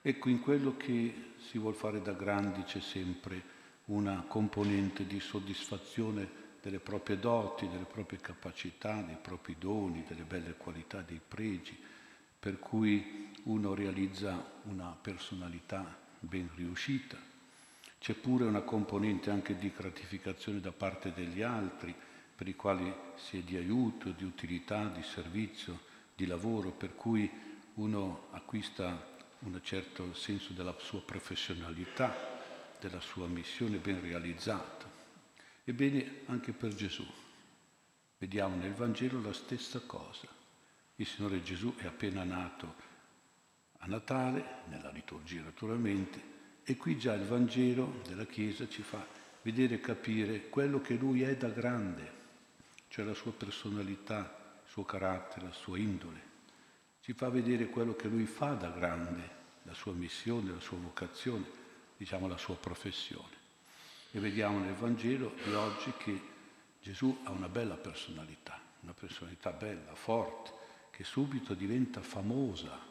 Ecco, 0.00 0.28
in 0.28 0.40
quello 0.40 0.76
che 0.76 1.32
si 1.38 1.58
vuol 1.58 1.74
fare 1.74 2.00
da 2.00 2.12
grandi 2.12 2.62
c'è 2.62 2.80
sempre 2.80 3.56
una 3.88 4.24
componente 4.26 5.06
di 5.06 5.20
soddisfazione 5.20 6.46
delle 6.60 6.80
proprie 6.80 7.18
doti, 7.18 7.68
delle 7.68 7.84
proprie 7.84 8.20
capacità, 8.20 9.00
dei 9.00 9.16
propri 9.20 9.56
doni, 9.58 10.04
delle 10.06 10.24
belle 10.24 10.54
qualità, 10.56 11.00
dei 11.00 11.20
pregi, 11.26 11.76
per 12.38 12.58
cui 12.58 13.30
uno 13.44 13.74
realizza 13.74 14.60
una 14.64 14.96
personalità 15.00 15.96
ben 16.18 16.48
riuscita. 16.54 17.16
C'è 17.98 18.14
pure 18.14 18.44
una 18.44 18.60
componente 18.60 19.30
anche 19.30 19.56
di 19.56 19.72
gratificazione 19.74 20.60
da 20.60 20.72
parte 20.72 21.12
degli 21.12 21.42
altri, 21.42 21.94
per 22.36 22.46
i 22.46 22.54
quali 22.54 22.92
si 23.16 23.38
è 23.38 23.40
di 23.42 23.56
aiuto, 23.56 24.10
di 24.10 24.24
utilità, 24.24 24.86
di 24.86 25.02
servizio, 25.02 25.80
di 26.14 26.26
lavoro, 26.26 26.70
per 26.70 26.94
cui 26.94 27.28
uno 27.74 28.26
acquista 28.30 29.16
un 29.40 29.58
certo 29.62 30.14
senso 30.14 30.52
della 30.52 30.74
sua 30.78 31.00
professionalità, 31.00 32.37
della 32.80 33.00
sua 33.00 33.26
missione 33.26 33.78
ben 33.78 34.00
realizzata. 34.00 34.86
Ebbene, 35.64 36.22
anche 36.26 36.52
per 36.52 36.74
Gesù. 36.74 37.04
Vediamo 38.18 38.56
nel 38.56 38.72
Vangelo 38.72 39.20
la 39.20 39.32
stessa 39.32 39.80
cosa. 39.80 40.26
Il 40.96 41.06
Signore 41.06 41.42
Gesù 41.42 41.74
è 41.76 41.86
appena 41.86 42.24
nato 42.24 42.86
a 43.78 43.86
Natale, 43.86 44.62
nella 44.68 44.90
liturgia 44.90 45.40
naturalmente, 45.42 46.20
e 46.64 46.76
qui 46.76 46.98
già 46.98 47.14
il 47.14 47.24
Vangelo 47.24 48.00
della 48.06 48.26
Chiesa 48.26 48.68
ci 48.68 48.82
fa 48.82 49.06
vedere 49.42 49.76
e 49.76 49.80
capire 49.80 50.48
quello 50.48 50.80
che 50.80 50.94
lui 50.94 51.22
è 51.22 51.36
da 51.36 51.48
grande, 51.48 52.12
cioè 52.88 53.04
la 53.04 53.14
sua 53.14 53.32
personalità, 53.32 54.60
il 54.64 54.70
suo 54.70 54.84
carattere, 54.84 55.46
la 55.46 55.52
sua 55.52 55.78
indole. 55.78 56.26
Ci 57.00 57.12
fa 57.12 57.28
vedere 57.28 57.66
quello 57.66 57.94
che 57.94 58.08
lui 58.08 58.26
fa 58.26 58.54
da 58.54 58.70
grande, 58.70 59.36
la 59.62 59.74
sua 59.74 59.92
missione, 59.92 60.50
la 60.50 60.60
sua 60.60 60.78
vocazione, 60.78 61.57
diciamo 61.98 62.26
la 62.26 62.38
sua 62.38 62.56
professione. 62.56 63.36
E 64.10 64.18
vediamo 64.18 64.58
nel 64.58 64.72
Vangelo 64.72 65.34
di 65.44 65.52
oggi 65.52 65.92
che 65.98 66.20
Gesù 66.80 67.20
ha 67.24 67.30
una 67.30 67.50
bella 67.50 67.76
personalità, 67.76 68.58
una 68.80 68.94
personalità 68.94 69.52
bella, 69.52 69.94
forte, 69.94 70.52
che 70.90 71.04
subito 71.04 71.52
diventa 71.52 72.00
famosa. 72.00 72.86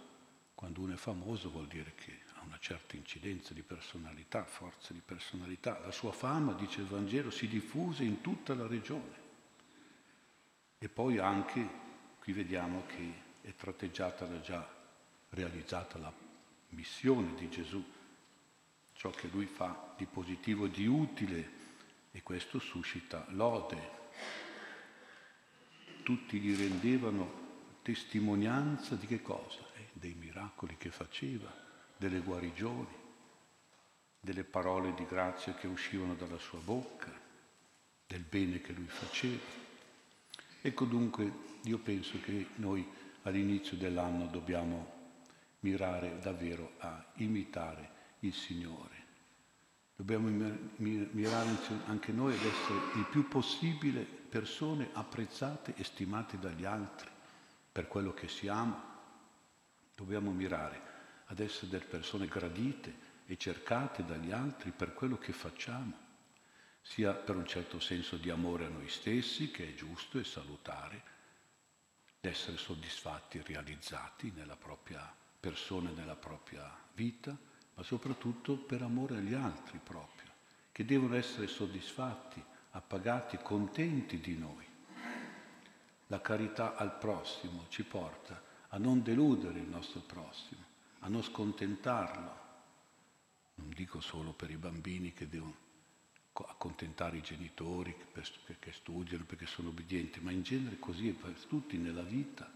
Quando 0.54 0.82
uno 0.82 0.94
è 0.94 0.98
famoso 0.98 1.50
vuol 1.50 1.68
dire 1.68 1.94
che 1.96 2.26
una 2.48 2.58
certa 2.60 2.96
incidenza 2.96 3.54
di 3.54 3.62
personalità, 3.62 4.44
forza 4.46 4.94
di 4.94 5.02
personalità. 5.04 5.80
La 5.84 5.92
sua 5.92 6.12
fama, 6.12 6.54
dice 6.54 6.82
il 6.82 6.88
Vangelo, 6.88 7.30
si 7.30 7.48
diffuse 7.48 8.04
in 8.04 8.22
tutta 8.22 8.56
la 8.56 8.66
regione. 8.66 9.26
E 10.80 10.90
poi 10.90 11.18
anche, 11.20 11.70
qui 12.20 12.34
vediamo 12.34 12.86
che 12.88 13.26
è 13.42 13.54
tratteggiata 13.56 14.28
la 14.28 14.42
già 14.42 14.76
realizzata 15.30 15.98
la 15.98 16.12
missione 16.70 17.36
di 17.36 17.50
Gesù, 17.50 17.84
ciò 18.98 19.12
che 19.12 19.28
lui 19.32 19.46
fa 19.46 19.94
di 19.96 20.06
positivo 20.06 20.66
e 20.66 20.72
di 20.72 20.88
utile, 20.88 21.56
e 22.12 22.24
questo 22.24 22.58
suscita 22.58 23.26
lode. 23.30 23.96
Tutti 26.02 26.40
gli 26.40 26.56
rendevano 26.56 27.46
testimonianza 27.84 28.96
di 28.96 29.06
che 29.06 29.22
cosa? 29.22 29.60
Eh, 29.76 29.90
dei 29.94 30.16
miracoli 30.16 30.78
che 30.78 30.90
faceva 30.90 31.54
delle 31.96 32.20
guarigioni, 32.20 32.96
delle 34.20 34.44
parole 34.44 34.94
di 34.96 35.06
grazia 35.06 35.54
che 35.54 35.68
uscivano 35.68 36.16
dalla 36.16 36.40
sua 36.40 36.60
bocca, 36.60 37.12
del 38.08 38.24
bene 38.24 38.62
che 38.62 38.74
lui 38.74 38.88
faceva. 38.88 39.44
Ecco 40.60 40.86
dunque, 40.86 41.32
io 41.64 41.78
penso 41.78 42.20
che 42.22 42.48
noi 42.56 42.86
all'inizio 43.24 43.78
dell'anno 43.78 44.26
dobbiamo 44.26 44.96
mirare 45.60 46.18
davvero 46.20 46.74
a 46.80 47.12
imitare 47.18 47.97
il 48.20 48.34
Signore. 48.34 49.06
Dobbiamo 49.96 50.28
mirare 50.28 51.50
anche 51.88 52.12
noi 52.12 52.34
ad 52.34 52.46
essere 52.46 52.80
il 52.96 53.06
più 53.10 53.28
possibile 53.28 54.02
persone 54.02 54.90
apprezzate 54.94 55.74
e 55.76 55.84
stimate 55.84 56.38
dagli 56.38 56.66
altri 56.66 57.10
per 57.72 57.88
quello 57.88 58.14
che 58.14 58.28
siamo. 58.28 58.80
Dobbiamo 59.96 60.32
mirare 60.32 60.82
ad 61.26 61.40
essere 61.40 61.70
delle 61.70 61.86
persone 61.86 62.28
gradite 62.28 63.06
e 63.26 63.38
cercate 63.38 64.06
dagli 64.06 64.32
altri 64.32 64.72
per 64.72 64.94
quello 64.94 65.18
che 65.18 65.34
facciamo, 65.34 66.06
sia 66.82 67.14
per 67.14 67.36
un 67.36 67.46
certo 67.46 67.80
senso 67.80 68.18
di 68.18 68.30
amore 68.30 68.66
a 68.66 68.70
noi 68.70 68.88
stessi, 68.90 69.52
che 69.52 69.70
è 69.70 69.74
giusto 69.74 70.20
e 70.20 70.24
salutare, 70.24 71.04
d'essere 72.20 72.58
soddisfatti 72.58 73.40
e 73.40 73.44
realizzati 73.44 74.32
nella 74.36 74.56
propria 74.56 75.12
persona 75.40 75.90
e 75.90 75.94
nella 75.94 76.16
propria 76.16 76.72
vita, 76.94 77.38
ma 77.78 77.84
soprattutto 77.84 78.58
per 78.58 78.82
amore 78.82 79.18
agli 79.18 79.36
altri 79.36 79.80
proprio, 79.82 80.32
che 80.72 80.84
devono 80.84 81.16
essere 81.16 81.46
soddisfatti, 81.46 82.44
appagati, 82.72 83.38
contenti 83.38 84.20
di 84.20 84.36
noi. 84.36 84.66
La 86.08 86.20
carità 86.20 86.76
al 86.76 86.98
prossimo 86.98 87.66
ci 87.70 87.84
porta 87.84 88.42
a 88.70 88.78
non 88.80 89.04
deludere 89.04 89.60
il 89.60 89.68
nostro 89.68 90.00
prossimo, 90.00 90.62
a 91.00 91.08
non 91.08 91.22
scontentarlo. 91.22 92.46
Non 93.56 93.70
dico 93.70 94.02
solo 94.02 94.34
per 94.34 94.50
i 94.50 94.58
bambini 94.58 95.14
che 95.14 95.30
devono 95.30 95.66
accontentare 96.34 97.18
i 97.18 97.22
genitori 97.22 97.96
perché 98.12 98.72
studiano, 98.72 99.24
perché 99.24 99.46
sono 99.46 99.70
obbedienti, 99.70 100.20
ma 100.20 100.32
in 100.32 100.42
genere 100.42 100.80
così 100.80 101.10
è 101.10 101.14
per 101.14 101.34
tutti 101.48 101.78
nella 101.78 102.04
vita. 102.04 102.52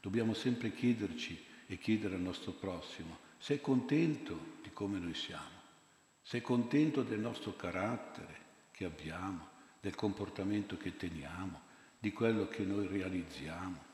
Dobbiamo 0.00 0.32
sempre 0.32 0.72
chiederci 0.72 1.44
e 1.66 1.76
chiedere 1.78 2.14
al 2.14 2.20
nostro 2.20 2.52
prossimo, 2.52 3.28
sei 3.40 3.60
contento 3.60 4.58
di 4.62 4.70
come 4.72 5.00
noi 5.00 5.14
siamo? 5.14 5.58
Sei 6.22 6.40
contento 6.40 7.02
del 7.02 7.18
nostro 7.18 7.56
carattere 7.56 8.38
che 8.70 8.84
abbiamo, 8.84 9.48
del 9.80 9.96
comportamento 9.96 10.76
che 10.76 10.96
teniamo, 10.96 11.60
di 11.98 12.12
quello 12.12 12.46
che 12.46 12.62
noi 12.62 12.86
realizziamo? 12.86 13.88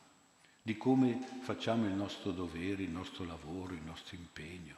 di 0.66 0.76
come 0.76 1.20
facciamo 1.42 1.86
il 1.86 1.92
nostro 1.92 2.32
dovere, 2.32 2.82
il 2.82 2.90
nostro 2.90 3.24
lavoro, 3.24 3.72
il 3.72 3.82
nostro 3.84 4.16
impegno. 4.16 4.74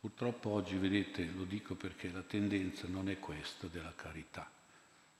Purtroppo 0.00 0.50
oggi, 0.50 0.76
vedete, 0.76 1.26
lo 1.26 1.44
dico 1.44 1.76
perché 1.76 2.10
la 2.10 2.22
tendenza 2.22 2.88
non 2.88 3.08
è 3.08 3.20
questa 3.20 3.68
della 3.68 3.94
carità, 3.94 4.50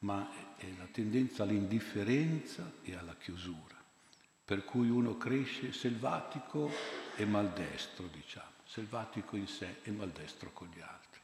ma 0.01 0.57
è 0.57 0.67
la 0.77 0.89
tendenza 0.91 1.45
all'indifferenza 1.45 2.69
e 2.83 2.97
alla 2.97 3.15
chiusura, 3.15 3.80
per 4.51 4.65
cui 4.65 4.89
uno 4.91 5.17
cresce 5.17 5.73
selvatico 5.73 6.73
e 7.15 7.25
maldestro, 7.25 8.09
diciamo, 8.09 8.51
selvatico 8.65 9.37
in 9.37 9.47
sé 9.47 9.77
e 9.85 9.93
maldestro 9.93 10.51
con 10.53 10.69
gli 10.75 10.81
altri. 10.81 11.21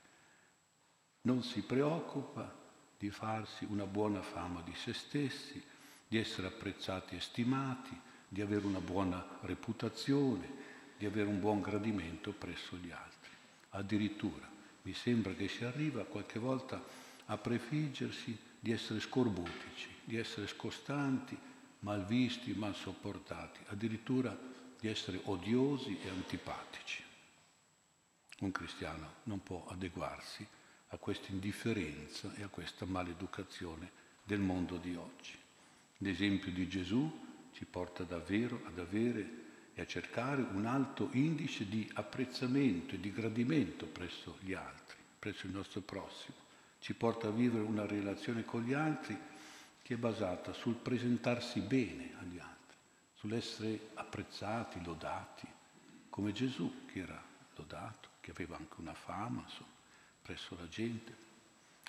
Non 1.22 1.42
si 1.42 1.62
preoccupa 1.62 2.54
di 2.96 3.10
farsi 3.10 3.66
una 3.68 3.84
buona 3.84 4.22
fama 4.22 4.62
di 4.62 4.72
se 4.76 4.92
stessi, 4.92 5.60
di 6.06 6.18
essere 6.18 6.46
apprezzati 6.46 7.16
e 7.16 7.20
stimati, 7.20 8.00
di 8.28 8.42
avere 8.42 8.64
una 8.64 8.78
buona 8.80 9.26
reputazione, 9.40 10.48
di 10.96 11.04
avere 11.04 11.28
un 11.28 11.40
buon 11.40 11.60
gradimento 11.60 12.30
presso 12.30 12.76
gli 12.76 12.92
altri. 12.92 13.30
Addirittura 13.70 14.48
mi 14.82 14.94
sembra 14.94 15.32
che 15.32 15.48
si 15.48 15.64
arriva 15.64 16.04
qualche 16.04 16.38
volta 16.38 16.80
a 17.24 17.36
prefiggersi 17.36 18.38
di 18.60 18.70
essere 18.70 19.00
scorbutici, 19.00 19.88
di 20.04 20.16
essere 20.16 20.46
scostanti, 20.46 21.36
malvisti, 21.86 22.52
mal 22.52 22.74
sopportati, 22.74 23.60
addirittura 23.66 24.36
di 24.78 24.88
essere 24.88 25.20
odiosi 25.22 25.96
e 26.02 26.08
antipatici. 26.08 27.00
Un 28.40 28.50
cristiano 28.50 29.14
non 29.24 29.40
può 29.40 29.64
adeguarsi 29.68 30.44
a 30.88 30.96
questa 30.96 31.30
indifferenza 31.30 32.34
e 32.34 32.42
a 32.42 32.48
questa 32.48 32.86
maleducazione 32.86 33.90
del 34.24 34.40
mondo 34.40 34.78
di 34.78 34.96
oggi. 34.96 35.38
L'esempio 35.98 36.50
di 36.50 36.68
Gesù 36.68 37.24
ci 37.52 37.64
porta 37.64 38.02
davvero 38.02 38.62
ad 38.66 38.80
avere 38.80 39.44
e 39.72 39.80
a 39.80 39.86
cercare 39.86 40.42
un 40.42 40.66
alto 40.66 41.10
indice 41.12 41.68
di 41.68 41.88
apprezzamento 41.94 42.96
e 42.96 43.00
di 43.00 43.12
gradimento 43.12 43.86
presso 43.86 44.38
gli 44.40 44.54
altri, 44.54 44.96
presso 45.20 45.46
il 45.46 45.52
nostro 45.52 45.82
prossimo. 45.82 46.36
Ci 46.80 46.94
porta 46.94 47.28
a 47.28 47.32
vivere 47.32 47.62
una 47.62 47.86
relazione 47.86 48.44
con 48.44 48.62
gli 48.64 48.72
altri 48.72 49.16
che 49.86 49.94
è 49.94 49.98
basata 49.98 50.52
sul 50.52 50.74
presentarsi 50.74 51.60
bene 51.60 52.10
agli 52.18 52.40
altri, 52.40 52.76
sull'essere 53.14 53.90
apprezzati, 53.94 54.82
lodati, 54.82 55.46
come 56.10 56.32
Gesù 56.32 56.86
che 56.86 56.98
era 56.98 57.22
lodato, 57.54 58.08
che 58.18 58.32
aveva 58.32 58.56
anche 58.56 58.80
una 58.80 58.94
fama 58.94 59.42
insomma, 59.42 59.70
presso 60.22 60.56
la 60.58 60.66
gente. 60.66 61.14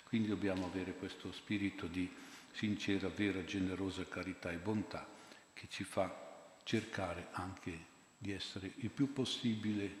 Quindi 0.04 0.28
dobbiamo 0.28 0.66
avere 0.66 0.94
questo 0.94 1.32
spirito 1.32 1.88
di 1.88 2.08
sincera, 2.52 3.08
vera, 3.08 3.42
generosa 3.42 4.06
carità 4.06 4.52
e 4.52 4.58
bontà 4.58 5.04
che 5.52 5.66
ci 5.68 5.82
fa 5.82 6.54
cercare 6.62 7.30
anche 7.32 7.86
di 8.16 8.30
essere 8.30 8.74
il 8.76 8.90
più 8.90 9.12
possibile 9.12 9.96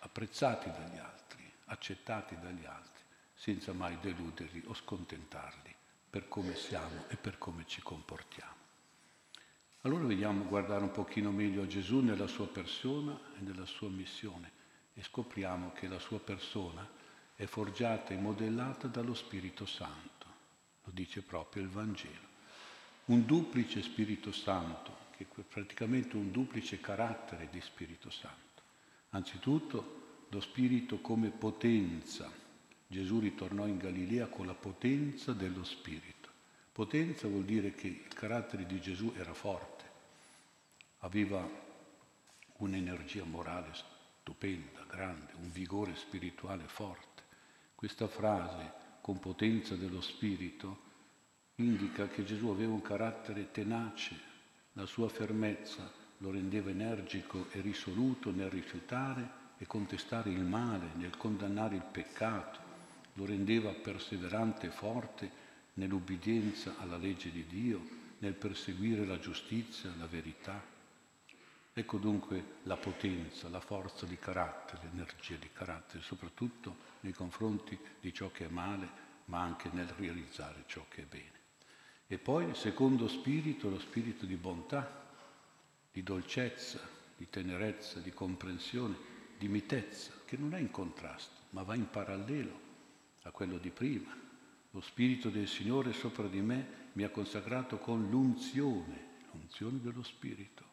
apprezzati 0.00 0.72
dagli 0.72 0.98
altri, 0.98 1.48
accettati 1.66 2.36
dagli 2.40 2.64
altri, 2.64 3.04
senza 3.32 3.72
mai 3.72 3.96
deluderli 4.00 4.64
o 4.66 4.74
scontentarli 4.74 5.76
per 6.08 6.28
come 6.28 6.54
siamo 6.54 7.04
e 7.08 7.16
per 7.16 7.38
come 7.38 7.64
ci 7.66 7.82
comportiamo. 7.82 8.56
Allora 9.82 10.04
vediamo 10.04 10.44
guardare 10.44 10.82
un 10.82 10.90
pochino 10.90 11.30
meglio 11.30 11.66
Gesù 11.66 12.00
nella 12.00 12.26
sua 12.26 12.48
persona 12.48 13.18
e 13.36 13.40
nella 13.40 13.66
sua 13.66 13.88
missione 13.88 14.50
e 14.94 15.02
scopriamo 15.02 15.72
che 15.72 15.86
la 15.86 15.98
sua 15.98 16.18
persona 16.18 16.86
è 17.34 17.46
forgiata 17.46 18.12
e 18.12 18.16
modellata 18.16 18.88
dallo 18.88 19.14
Spirito 19.14 19.66
Santo, 19.66 20.26
lo 20.84 20.90
dice 20.92 21.22
proprio 21.22 21.62
il 21.62 21.68
Vangelo 21.68 22.28
un 23.08 23.24
duplice 23.24 23.82
Spirito 23.82 24.32
Santo, 24.32 25.06
che 25.16 25.24
è 25.24 25.42
praticamente 25.42 26.16
un 26.16 26.30
duplice 26.30 26.80
carattere 26.80 27.48
di 27.50 27.60
Spirito 27.60 28.10
Santo. 28.10 28.62
Anzitutto 29.10 30.26
lo 30.28 30.40
Spirito 30.40 30.98
come 31.00 31.30
potenza. 31.30 32.30
Gesù 32.90 33.20
ritornò 33.20 33.66
in 33.66 33.76
Galilea 33.76 34.28
con 34.28 34.46
la 34.46 34.54
potenza 34.54 35.34
dello 35.34 35.62
Spirito. 35.62 36.30
Potenza 36.72 37.28
vuol 37.28 37.44
dire 37.44 37.74
che 37.74 37.86
il 37.86 38.08
carattere 38.08 38.64
di 38.64 38.80
Gesù 38.80 39.12
era 39.14 39.34
forte, 39.34 39.84
aveva 41.00 41.46
un'energia 42.56 43.24
morale 43.24 43.74
stupenda, 43.74 44.86
grande, 44.88 45.32
un 45.38 45.50
vigore 45.52 45.94
spirituale 45.96 46.64
forte. 46.66 47.22
Questa 47.74 48.08
frase, 48.08 48.72
con 49.02 49.18
potenza 49.18 49.74
dello 49.74 50.00
Spirito, 50.00 50.80
indica 51.56 52.08
che 52.08 52.24
Gesù 52.24 52.48
aveva 52.48 52.72
un 52.72 52.82
carattere 52.82 53.50
tenace, 53.50 54.18
la 54.72 54.86
sua 54.86 55.10
fermezza 55.10 55.92
lo 56.18 56.30
rendeva 56.30 56.70
energico 56.70 57.48
e 57.50 57.60
risoluto 57.60 58.30
nel 58.30 58.48
rifiutare 58.48 59.30
e 59.58 59.66
contestare 59.66 60.30
il 60.30 60.44
male, 60.44 60.90
nel 60.94 61.16
condannare 61.18 61.76
il 61.76 61.84
peccato, 61.84 62.67
lo 63.18 63.26
rendeva 63.26 63.72
perseverante 63.72 64.68
e 64.68 64.70
forte 64.70 65.46
nell'ubbidienza 65.74 66.76
alla 66.78 66.96
legge 66.96 67.32
di 67.32 67.44
Dio, 67.46 67.96
nel 68.18 68.34
perseguire 68.34 69.04
la 69.04 69.18
giustizia, 69.18 69.92
la 69.98 70.06
verità. 70.06 70.64
Ecco 71.72 71.98
dunque 71.98 72.58
la 72.62 72.76
potenza, 72.76 73.48
la 73.48 73.60
forza 73.60 74.06
di 74.06 74.16
carattere, 74.18 74.82
l'energia 74.84 75.34
di 75.34 75.50
carattere, 75.52 76.02
soprattutto 76.02 76.76
nei 77.00 77.12
confronti 77.12 77.76
di 78.00 78.14
ciò 78.14 78.30
che 78.30 78.46
è 78.46 78.50
male, 78.50 78.88
ma 79.26 79.40
anche 79.40 79.68
nel 79.72 79.88
realizzare 79.96 80.62
ciò 80.66 80.84
che 80.88 81.02
è 81.02 81.06
bene. 81.06 81.36
E 82.06 82.18
poi 82.18 82.46
il 82.46 82.56
secondo 82.56 83.08
spirito, 83.08 83.68
lo 83.68 83.80
spirito 83.80 84.26
di 84.26 84.36
bontà, 84.36 85.06
di 85.92 86.04
dolcezza, 86.04 86.80
di 87.16 87.28
tenerezza, 87.28 87.98
di 87.98 88.12
comprensione, 88.12 88.96
di 89.36 89.48
mitezza, 89.48 90.12
che 90.24 90.36
non 90.36 90.54
è 90.54 90.60
in 90.60 90.70
contrasto, 90.70 91.34
ma 91.50 91.62
va 91.62 91.74
in 91.74 91.90
parallelo 91.90 92.66
a 93.28 93.30
quello 93.30 93.58
di 93.58 93.70
prima. 93.70 94.16
Lo 94.70 94.80
spirito 94.80 95.28
del 95.28 95.46
Signore 95.46 95.92
sopra 95.92 96.26
di 96.26 96.40
me 96.40 96.86
mi 96.92 97.04
ha 97.04 97.10
consacrato 97.10 97.78
con 97.78 98.08
l'unzione, 98.10 99.06
l'unzione 99.32 99.80
dello 99.80 100.02
spirito. 100.02 100.64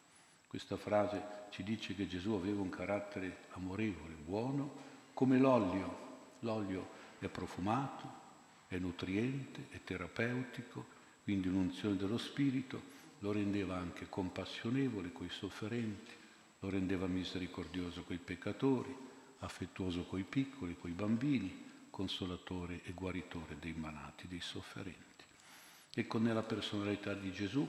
Questa 0.48 0.78
frase 0.78 1.48
ci 1.50 1.64
dice 1.64 1.94
che 1.96 2.08
Gesù 2.08 2.32
aveva 2.32 2.62
un 2.62 2.70
carattere 2.70 3.44
amorevole, 3.52 4.16
buono, 4.16 4.74
come 5.14 5.38
l'olio. 5.38 6.04
L'olio 6.40 6.90
è 7.20 7.28
profumato, 7.28 8.24
è 8.68 8.78
nutriente, 8.78 9.68
è 9.70 9.84
terapeutico, 9.84 10.86
quindi 11.24 11.48
un'unzione 11.48 11.98
dello 11.98 12.18
Spirito 12.18 12.94
lo 13.20 13.32
rendeva 13.32 13.78
anche 13.78 14.08
compassionevole 14.08 15.12
coi 15.12 15.30
sofferenti, 15.30 16.12
lo 16.60 16.70
rendeva 16.70 17.08
misericordioso 17.08 18.04
coi 18.04 18.18
peccatori, 18.18 18.96
affettuoso 19.40 20.04
coi 20.04 20.24
piccoli, 20.24 20.78
coi 20.80 20.92
bambini, 20.92 21.64
consolatore 21.96 22.82
e 22.84 22.92
guaritore 22.92 23.58
dei 23.58 23.72
malati, 23.72 24.28
dei 24.28 24.42
sofferenti. 24.42 25.24
Ecco, 25.94 26.18
nella 26.18 26.44
personalità 26.44 27.14
di 27.14 27.32
Gesù 27.32 27.66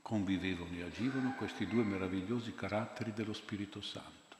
convivevano 0.00 0.76
e 0.76 0.82
agivano 0.82 1.34
questi 1.34 1.66
due 1.66 1.82
meravigliosi 1.82 2.54
caratteri 2.54 3.12
dello 3.12 3.32
Spirito 3.32 3.80
Santo, 3.80 4.36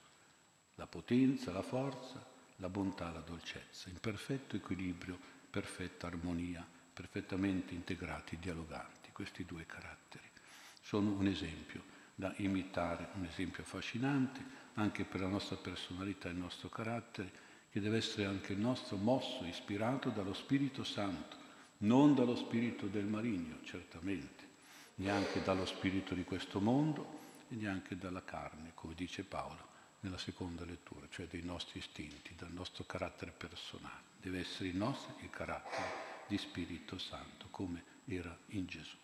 la 0.77 0.87
potenza, 0.87 1.51
la 1.51 1.63
forza, 1.63 2.25
la 2.59 2.69
bontà, 2.69 3.11
la 3.11 3.19
dolcezza, 3.19 3.89
in 3.89 3.99
perfetto 3.99 4.55
equilibrio, 4.55 5.19
perfetta 5.51 6.07
armonia 6.07 6.65
perfettamente 6.97 7.75
integrati, 7.75 8.39
dialoganti, 8.39 9.11
questi 9.13 9.45
due 9.45 9.67
caratteri. 9.67 10.31
Sono 10.81 11.11
un 11.11 11.27
esempio 11.27 11.83
da 12.15 12.33
imitare, 12.37 13.09
un 13.17 13.27
esempio 13.27 13.63
affascinante 13.63 14.43
anche 14.75 15.05
per 15.05 15.21
la 15.21 15.27
nostra 15.27 15.57
personalità 15.57 16.29
e 16.29 16.33
il 16.33 16.39
nostro 16.39 16.71
carattere, 16.71 17.45
che 17.77 17.83
deve 17.83 17.99
essere 17.99 18.25
anche 18.25 18.55
il 18.55 18.59
nostro 18.59 18.97
mosso, 18.97 19.45
ispirato 19.45 20.09
dallo 20.09 20.33
Spirito 20.33 20.83
Santo, 20.83 21.37
non 21.81 22.15
dallo 22.15 22.35
spirito 22.35 22.87
del 22.87 23.05
marigno, 23.05 23.59
certamente, 23.65 24.45
neanche 24.95 25.43
dallo 25.43 25.67
spirito 25.67 26.15
di 26.15 26.25
questo 26.25 26.59
mondo 26.59 27.19
e 27.51 27.55
neanche 27.55 27.99
dalla 27.99 28.25
carne, 28.25 28.71
come 28.73 28.95
dice 28.95 29.25
Paolo 29.25 29.75
nella 30.01 30.17
seconda 30.17 30.65
lettura, 30.65 31.07
cioè 31.11 31.27
dei 31.27 31.43
nostri 31.43 31.81
istinti, 31.81 32.35
dal 32.35 32.51
nostro 32.51 32.85
carattere 32.85 33.31
personale. 33.37 34.05
Deve 34.23 34.39
essere 34.39 34.71
il 34.71 34.77
nostro 34.77 35.15
il 35.21 35.29
carattere 35.29 36.25
di 36.29 36.39
Spirito 36.39 36.97
Santo, 36.97 37.49
come 37.51 37.85
era 38.07 38.35
in 38.53 38.65
Gesù. 38.65 38.97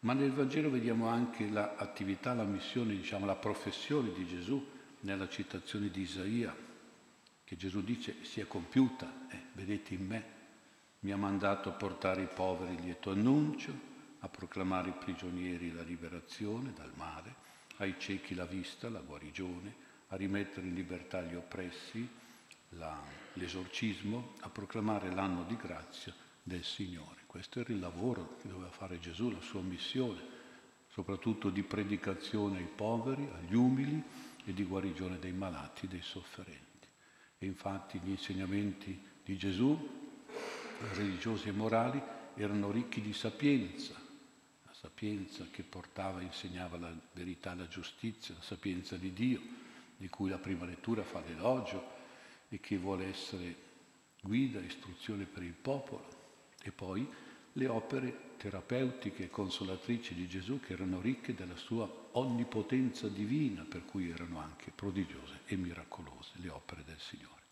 Ma 0.00 0.14
nel 0.14 0.32
Vangelo 0.32 0.68
vediamo 0.68 1.06
anche 1.06 1.48
l'attività, 1.48 2.34
la 2.34 2.42
missione, 2.42 2.96
diciamo 2.96 3.24
la 3.24 3.36
professione 3.36 4.12
di 4.12 4.26
Gesù 4.26 4.68
nella 5.02 5.28
citazione 5.28 5.90
di 5.90 6.00
Isaia, 6.00 6.66
che 7.48 7.56
Gesù 7.56 7.82
dice 7.82 8.14
si 8.24 8.40
è 8.40 8.46
compiuta, 8.46 9.10
eh, 9.30 9.40
vedete 9.54 9.94
in 9.94 10.04
me, 10.04 10.24
mi 11.00 11.12
ha 11.12 11.16
mandato 11.16 11.70
a 11.70 11.72
portare 11.72 12.20
i 12.20 12.26
poveri 12.26 12.74
il 12.74 12.82
lieto 12.82 13.10
annuncio, 13.10 13.72
a 14.18 14.28
proclamare 14.28 14.90
ai 14.90 14.96
prigionieri 14.98 15.72
la 15.72 15.80
liberazione 15.80 16.74
dal 16.74 16.92
male, 16.96 17.34
ai 17.78 17.94
ciechi 17.96 18.34
la 18.34 18.44
vista, 18.44 18.90
la 18.90 19.00
guarigione, 19.00 19.74
a 20.08 20.16
rimettere 20.16 20.66
in 20.66 20.74
libertà 20.74 21.22
gli 21.22 21.36
oppressi, 21.36 22.06
la, 22.70 23.02
l'esorcismo, 23.32 24.34
a 24.40 24.50
proclamare 24.50 25.10
l'anno 25.10 25.44
di 25.44 25.56
grazia 25.56 26.12
del 26.42 26.64
Signore. 26.64 27.22
Questo 27.24 27.60
era 27.60 27.72
il 27.72 27.80
lavoro 27.80 28.36
che 28.42 28.48
doveva 28.48 28.70
fare 28.70 29.00
Gesù, 29.00 29.30
la 29.30 29.40
sua 29.40 29.62
missione, 29.62 30.20
soprattutto 30.90 31.48
di 31.48 31.62
predicazione 31.62 32.58
ai 32.58 32.68
poveri, 32.68 33.26
agli 33.32 33.54
umili 33.54 34.02
e 34.44 34.52
di 34.52 34.64
guarigione 34.64 35.18
dei 35.18 35.32
malati, 35.32 35.88
dei 35.88 36.02
sofferenti. 36.02 36.67
E 37.38 37.46
infatti 37.46 37.98
gli 38.00 38.10
insegnamenti 38.10 39.00
di 39.24 39.36
Gesù, 39.36 39.76
religiosi 40.94 41.48
e 41.48 41.52
morali, 41.52 42.02
erano 42.34 42.70
ricchi 42.70 43.00
di 43.00 43.12
sapienza, 43.12 43.94
la 44.64 44.72
sapienza 44.72 45.46
che 45.50 45.62
portava 45.62 46.20
e 46.20 46.24
insegnava 46.24 46.78
la 46.78 46.92
verità, 47.12 47.54
la 47.54 47.68
giustizia, 47.68 48.34
la 48.34 48.42
sapienza 48.42 48.96
di 48.96 49.12
Dio, 49.12 49.40
di 49.96 50.08
cui 50.08 50.30
la 50.30 50.38
prima 50.38 50.64
lettura 50.64 51.02
fa 51.02 51.20
l'elogio, 51.20 51.96
e 52.48 52.60
che 52.60 52.78
vuole 52.78 53.06
essere 53.06 53.54
guida, 54.22 54.60
istruzione 54.60 55.24
per 55.24 55.42
il 55.42 55.52
popolo. 55.52 56.08
E 56.62 56.70
poi 56.72 57.08
le 57.52 57.66
opere 57.68 58.27
terapeutiche 58.38 59.24
e 59.24 59.30
consolatrici 59.30 60.14
di 60.14 60.26
Gesù 60.26 60.60
che 60.60 60.72
erano 60.72 61.00
ricche 61.02 61.34
della 61.34 61.56
sua 61.56 61.86
onnipotenza 62.12 63.08
divina, 63.08 63.66
per 63.68 63.84
cui 63.84 64.08
erano 64.08 64.38
anche 64.38 64.72
prodigiose 64.74 65.40
e 65.44 65.56
miracolose 65.56 66.30
le 66.36 66.48
opere 66.48 66.84
del 66.84 66.98
Signore. 66.98 67.42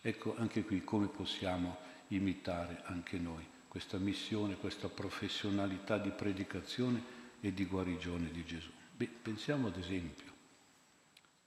Ecco 0.00 0.34
anche 0.36 0.64
qui 0.64 0.82
come 0.82 1.06
possiamo 1.06 1.76
imitare 2.08 2.82
anche 2.86 3.18
noi 3.18 3.46
questa 3.68 3.98
missione, 3.98 4.56
questa 4.56 4.88
professionalità 4.88 5.98
di 5.98 6.10
predicazione 6.10 7.16
e 7.40 7.52
di 7.52 7.66
guarigione 7.66 8.30
di 8.30 8.44
Gesù. 8.44 8.70
Beh, 8.96 9.06
pensiamo 9.06 9.68
ad 9.68 9.76
esempio 9.76 10.32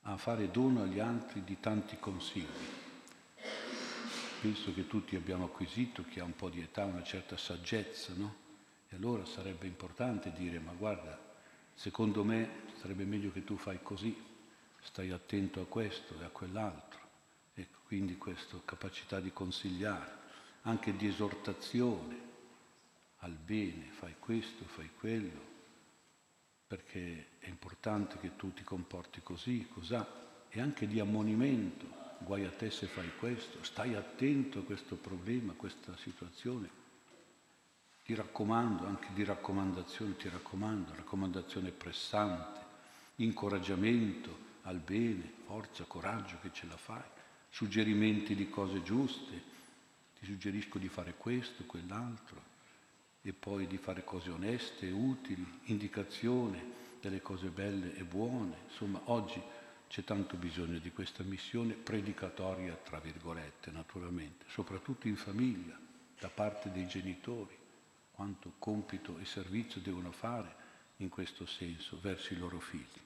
a 0.03 0.17
fare 0.17 0.49
dono 0.49 0.83
agli 0.83 0.99
altri 0.99 1.43
di 1.43 1.59
tanti 1.59 1.97
consigli. 1.99 2.45
Penso 4.41 4.73
che 4.73 4.87
tutti 4.87 5.15
abbiamo 5.15 5.45
acquisito, 5.45 6.03
chi 6.03 6.19
ha 6.19 6.23
un 6.23 6.35
po' 6.35 6.49
di 6.49 6.61
età, 6.61 6.85
una 6.85 7.03
certa 7.03 7.37
saggezza, 7.37 8.13
no? 8.15 8.40
E 8.93 8.97
allora 8.97 9.23
sarebbe 9.23 9.67
importante 9.67 10.33
dire, 10.33 10.59
ma 10.59 10.73
guarda, 10.73 11.17
secondo 11.73 12.25
me 12.25 12.63
sarebbe 12.81 13.05
meglio 13.05 13.31
che 13.31 13.45
tu 13.45 13.55
fai 13.55 13.79
così, 13.81 14.13
stai 14.81 15.11
attento 15.11 15.61
a 15.61 15.65
questo 15.65 16.19
e 16.19 16.25
a 16.25 16.29
quell'altro. 16.29 16.99
Ecco, 17.53 17.79
quindi 17.85 18.17
questa 18.17 18.59
capacità 18.65 19.21
di 19.21 19.31
consigliare, 19.31 20.11
anche 20.63 20.93
di 20.97 21.07
esortazione 21.07 22.29
al 23.19 23.31
bene, 23.31 23.85
fai 23.91 24.15
questo, 24.19 24.65
fai 24.65 24.89
quello, 24.99 25.49
perché 26.67 27.37
è 27.39 27.47
importante 27.47 28.17
che 28.19 28.35
tu 28.35 28.51
ti 28.53 28.63
comporti 28.63 29.21
così, 29.21 29.69
cos'ha, 29.69 30.05
e 30.49 30.59
anche 30.59 30.85
di 30.85 30.99
ammonimento, 30.99 31.85
guai 32.17 32.43
a 32.43 32.51
te 32.51 32.69
se 32.69 32.87
fai 32.87 33.09
questo, 33.17 33.63
stai 33.63 33.95
attento 33.95 34.59
a 34.59 34.63
questo 34.63 34.95
problema, 34.95 35.53
a 35.53 35.55
questa 35.55 35.95
situazione. 35.95 36.80
Ti 38.03 38.15
raccomando, 38.15 38.85
anche 38.85 39.09
di 39.13 39.23
raccomandazione, 39.23 40.17
ti 40.17 40.27
raccomando, 40.27 40.93
raccomandazione 40.95 41.71
pressante, 41.71 42.59
incoraggiamento 43.17 44.49
al 44.63 44.79
bene, 44.79 45.31
forza, 45.45 45.83
coraggio 45.85 46.37
che 46.41 46.51
ce 46.51 46.65
la 46.67 46.77
fai, 46.77 47.03
suggerimenti 47.49 48.35
di 48.35 48.49
cose 48.49 48.81
giuste, 48.81 49.41
ti 50.19 50.25
suggerisco 50.25 50.77
di 50.77 50.87
fare 50.87 51.15
questo, 51.15 51.63
quell'altro, 51.65 52.49
e 53.21 53.33
poi 53.33 53.67
di 53.67 53.77
fare 53.77 54.03
cose 54.03 54.31
oneste, 54.31 54.89
utili, 54.89 55.45
indicazione 55.65 56.79
delle 56.99 57.21
cose 57.21 57.49
belle 57.49 57.95
e 57.95 58.03
buone. 58.03 58.55
Insomma, 58.69 58.99
oggi 59.05 59.41
c'è 59.87 60.03
tanto 60.03 60.37
bisogno 60.37 60.79
di 60.79 60.91
questa 60.91 61.23
missione 61.23 61.73
predicatoria, 61.73 62.73
tra 62.75 62.99
virgolette, 62.99 63.69
naturalmente, 63.71 64.45
soprattutto 64.47 65.07
in 65.07 65.17
famiglia, 65.17 65.77
da 66.19 66.29
parte 66.29 66.71
dei 66.71 66.87
genitori, 66.87 67.57
quanto 68.21 68.53
compito 68.59 69.17
e 69.17 69.25
servizio 69.25 69.81
devono 69.81 70.11
fare 70.11 70.53
in 70.97 71.09
questo 71.09 71.47
senso 71.47 71.97
verso 71.99 72.35
i 72.35 72.37
loro 72.37 72.59
figli. 72.59 72.99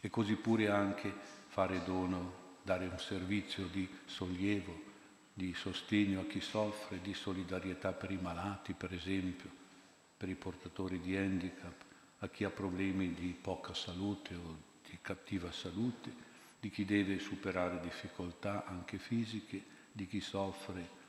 E 0.00 0.08
così 0.08 0.36
pure 0.36 0.70
anche 0.70 1.12
fare 1.48 1.84
dono, 1.84 2.56
dare 2.62 2.86
un 2.86 2.98
servizio 2.98 3.66
di 3.66 3.86
sollievo, 4.06 4.92
di 5.34 5.52
sostegno 5.52 6.20
a 6.20 6.24
chi 6.24 6.40
soffre, 6.40 7.02
di 7.02 7.12
solidarietà 7.12 7.92
per 7.92 8.10
i 8.10 8.16
malati, 8.16 8.72
per 8.72 8.94
esempio, 8.94 9.50
per 10.16 10.30
i 10.30 10.34
portatori 10.34 10.98
di 10.98 11.14
handicap, 11.14 11.84
a 12.20 12.28
chi 12.30 12.44
ha 12.44 12.50
problemi 12.50 13.12
di 13.12 13.36
poca 13.38 13.74
salute 13.74 14.34
o 14.34 14.56
di 14.88 14.96
cattiva 15.02 15.52
salute, 15.52 16.10
di 16.58 16.70
chi 16.70 16.86
deve 16.86 17.18
superare 17.18 17.80
difficoltà 17.80 18.64
anche 18.64 18.96
fisiche, 18.96 19.62
di 19.92 20.06
chi 20.06 20.20
soffre 20.20 21.02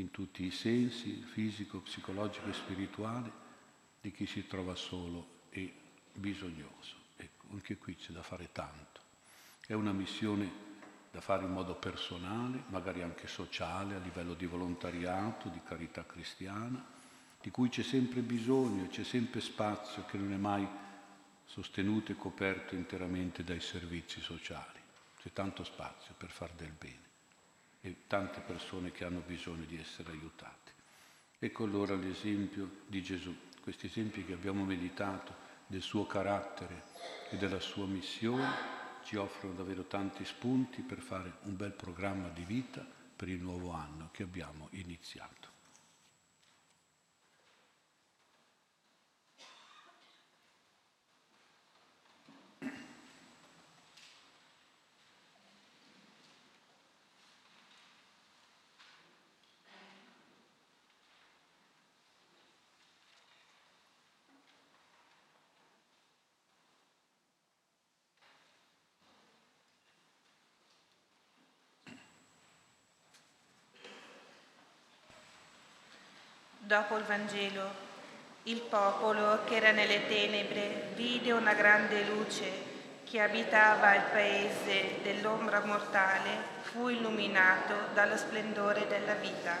in 0.00 0.10
tutti 0.10 0.44
i 0.44 0.50
sensi, 0.50 1.22
fisico, 1.22 1.80
psicologico 1.80 2.48
e 2.48 2.52
spirituale, 2.52 3.46
di 4.00 4.12
chi 4.12 4.26
si 4.26 4.46
trova 4.46 4.74
solo 4.74 5.46
e 5.50 5.72
bisognoso. 6.12 6.94
Ecco, 7.16 7.46
anche 7.50 7.76
qui 7.78 7.96
c'è 7.96 8.12
da 8.12 8.22
fare 8.22 8.50
tanto. 8.52 9.00
È 9.66 9.72
una 9.72 9.92
missione 9.92 10.66
da 11.10 11.20
fare 11.20 11.44
in 11.44 11.52
modo 11.52 11.74
personale, 11.74 12.62
magari 12.68 13.02
anche 13.02 13.26
sociale, 13.26 13.96
a 13.96 13.98
livello 13.98 14.34
di 14.34 14.46
volontariato, 14.46 15.48
di 15.48 15.60
carità 15.64 16.06
cristiana, 16.06 16.84
di 17.40 17.50
cui 17.50 17.68
c'è 17.68 17.82
sempre 17.82 18.20
bisogno, 18.20 18.86
c'è 18.88 19.04
sempre 19.04 19.40
spazio 19.40 20.04
che 20.04 20.16
non 20.16 20.32
è 20.32 20.36
mai 20.36 20.66
sostenuto 21.44 22.12
e 22.12 22.16
coperto 22.16 22.74
interamente 22.74 23.42
dai 23.42 23.60
servizi 23.60 24.20
sociali. 24.20 24.78
C'è 25.20 25.32
tanto 25.32 25.64
spazio 25.64 26.14
per 26.16 26.30
far 26.30 26.52
del 26.52 26.72
bene 26.72 27.07
e 27.80 28.04
tante 28.06 28.40
persone 28.40 28.92
che 28.92 29.04
hanno 29.04 29.22
bisogno 29.24 29.64
di 29.64 29.78
essere 29.78 30.10
aiutate. 30.10 30.72
Ecco 31.38 31.64
allora 31.64 31.94
l'esempio 31.94 32.82
di 32.86 33.02
Gesù, 33.02 33.34
questi 33.60 33.86
esempi 33.86 34.24
che 34.24 34.32
abbiamo 34.32 34.64
meditato 34.64 35.46
del 35.66 35.82
suo 35.82 36.06
carattere 36.06 36.82
e 37.30 37.36
della 37.36 37.60
sua 37.60 37.86
missione 37.86 38.76
ci 39.04 39.16
offrono 39.16 39.54
davvero 39.54 39.84
tanti 39.84 40.24
spunti 40.24 40.82
per 40.82 40.98
fare 40.98 41.38
un 41.42 41.56
bel 41.56 41.72
programma 41.72 42.28
di 42.28 42.42
vita 42.42 42.84
per 43.16 43.28
il 43.28 43.40
nuovo 43.40 43.72
anno 43.72 44.10
che 44.12 44.22
abbiamo 44.22 44.68
iniziato. 44.72 45.57
Dopo 76.68 76.98
il 76.98 77.04
Vangelo, 77.04 77.66
il 78.42 78.60
popolo 78.60 79.42
che 79.44 79.56
era 79.56 79.70
nelle 79.70 80.06
tenebre 80.06 80.90
vide 80.94 81.32
una 81.32 81.54
grande 81.54 82.04
luce 82.04 82.44
che 83.04 83.22
abitava 83.22 83.94
il 83.94 84.02
paese 84.12 84.98
dell'ombra 85.02 85.64
mortale, 85.64 86.28
fu 86.64 86.88
illuminato 86.88 87.72
dallo 87.94 88.18
splendore 88.18 88.86
della 88.86 89.14
vita. 89.14 89.56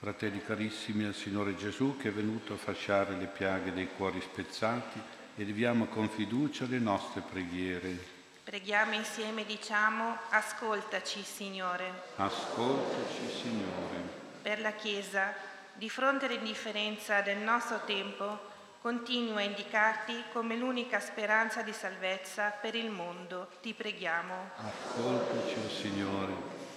Fratelli 0.00 0.44
carissimi 0.44 1.04
al 1.04 1.14
Signore 1.14 1.56
Gesù 1.56 1.96
che 1.96 2.08
è 2.08 2.12
venuto 2.12 2.52
a 2.52 2.58
fasciare 2.58 3.14
le 3.14 3.24
piaghe 3.24 3.72
dei 3.72 3.88
cuori 3.96 4.20
spezzati, 4.20 5.00
eleviamo 5.36 5.86
con 5.86 6.10
fiducia 6.10 6.66
le 6.66 6.78
nostre 6.78 7.22
preghiere. 7.22 7.96
Preghiamo 8.44 8.92
insieme 8.92 9.40
e 9.40 9.46
diciamo, 9.46 10.18
ascoltaci 10.28 11.22
Signore. 11.22 11.90
Ascoltaci 12.16 13.30
Signore. 13.30 14.20
Per 14.42 14.60
la 14.60 14.72
Chiesa, 14.72 15.51
di 15.74 15.88
fronte 15.88 16.26
all'indifferenza 16.26 17.20
del 17.20 17.38
nostro 17.38 17.80
tempo, 17.84 18.50
continua 18.80 19.38
a 19.38 19.42
indicarti 19.42 20.24
come 20.32 20.56
l'unica 20.56 20.98
speranza 21.00 21.62
di 21.62 21.72
salvezza 21.72 22.50
per 22.50 22.74
il 22.74 22.90
mondo. 22.90 23.48
Ti 23.60 23.74
preghiamo. 23.74 24.50
Ascoltaci, 24.56 25.54
oh 25.64 25.68
Signore. 25.68 26.32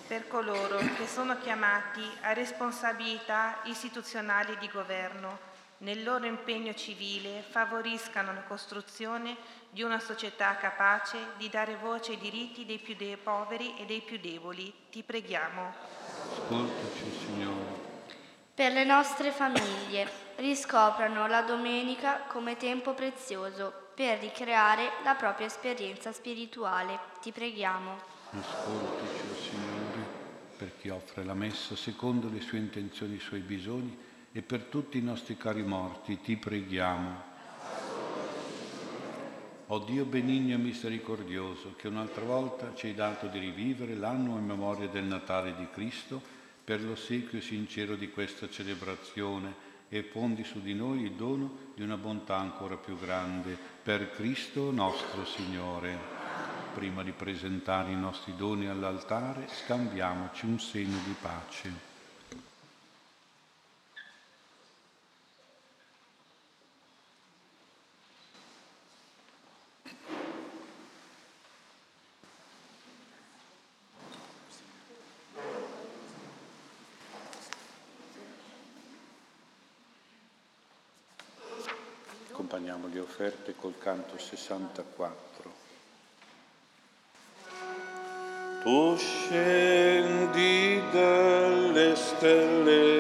Per 0.07 0.27
coloro 0.27 0.77
che 0.77 1.07
sono 1.07 1.37
chiamati 1.39 2.03
a 2.21 2.33
responsabilità 2.33 3.57
istituzionali 3.63 4.55
di 4.59 4.69
governo, 4.69 5.53
nel 5.79 6.03
loro 6.03 6.25
impegno 6.25 6.73
civile 6.73 7.43
favoriscano 7.49 8.31
la 8.31 8.43
costruzione 8.43 9.35
di 9.71 9.81
una 9.81 9.99
società 9.99 10.55
capace 10.55 11.17
di 11.37 11.49
dare 11.49 11.75
voce 11.75 12.11
ai 12.11 12.17
diritti 12.19 12.65
dei 12.65 12.77
più 12.77 12.95
de- 12.95 13.17
poveri 13.17 13.75
e 13.77 13.85
dei 13.85 14.01
più 14.01 14.19
deboli. 14.19 14.71
Ti 14.89 15.03
preghiamo. 15.03 15.73
Ascoltaci, 16.31 17.11
Signore 17.11 17.24
per 18.55 18.71
le 18.71 18.85
nostre 18.85 19.31
famiglie. 19.31 20.09
Riscoprano 20.37 21.27
la 21.27 21.41
domenica 21.41 22.21
come 22.27 22.55
tempo 22.55 22.93
prezioso 22.93 23.71
per 23.93 24.19
ricreare 24.19 24.91
la 25.03 25.13
propria 25.13 25.47
esperienza 25.47 26.13
spirituale. 26.13 26.97
Ti 27.21 27.31
preghiamo. 27.33 27.97
Ascoltaci, 28.31 29.21
oh 29.29 29.35
Signore, 29.35 30.05
per 30.57 30.71
chi 30.79 30.89
offre 30.89 31.25
la 31.25 31.33
messa 31.33 31.75
secondo 31.75 32.29
le 32.29 32.39
sue 32.39 32.57
intenzioni 32.57 33.13
e 33.13 33.17
i 33.17 33.19
suoi 33.19 33.41
bisogni 33.41 33.97
e 34.31 34.41
per 34.41 34.63
tutti 34.63 34.97
i 34.97 35.01
nostri 35.01 35.35
cari 35.35 35.63
morti. 35.63 36.21
Ti 36.21 36.37
preghiamo. 36.37 37.33
O 39.67 39.79
Dio 39.79 40.05
benigno 40.05 40.55
e 40.55 40.59
misericordioso, 40.59 41.73
che 41.75 41.87
un'altra 41.87 42.23
volta 42.23 42.73
ci 42.75 42.87
hai 42.87 42.93
dato 42.93 43.27
di 43.27 43.39
rivivere 43.39 43.95
l'anno 43.95 44.37
in 44.37 44.45
memoria 44.45 44.87
del 44.87 45.05
Natale 45.05 45.55
di 45.55 45.67
Cristo, 45.71 46.34
per 46.65 46.81
l'ossequio 46.81 47.39
sincero 47.41 47.95
di 47.95 48.09
questa 48.09 48.49
celebrazione 48.49 49.53
e 49.87 50.01
fondi 50.01 50.43
su 50.43 50.61
di 50.61 50.73
noi 50.73 51.03
il 51.03 51.11
dono 51.11 51.71
di 51.75 51.83
una 51.83 51.95
bontà 51.95 52.37
ancora 52.37 52.75
più 52.75 52.97
grande, 52.99 53.55
per 53.83 54.09
Cristo 54.09 54.71
nostro 54.71 55.23
Signore. 55.25 55.97
Prima 56.73 57.03
di 57.03 57.11
presentare 57.11 57.91
i 57.91 57.95
nostri 57.95 58.35
doni 58.35 58.67
all'altare, 58.67 59.47
scambiamoci 59.47 60.45
un 60.45 60.59
segno 60.59 60.97
di 61.05 61.15
pace. 61.21 61.94
Accompagniamo 82.65 82.87
le 82.87 82.99
offerte 82.99 83.53
col 83.55 83.77
canto 83.77 84.17
64. 84.17 85.53
Tu 88.63 88.95
scendi 88.97 90.81
dalle 90.91 91.95
stelle, 91.95 92.94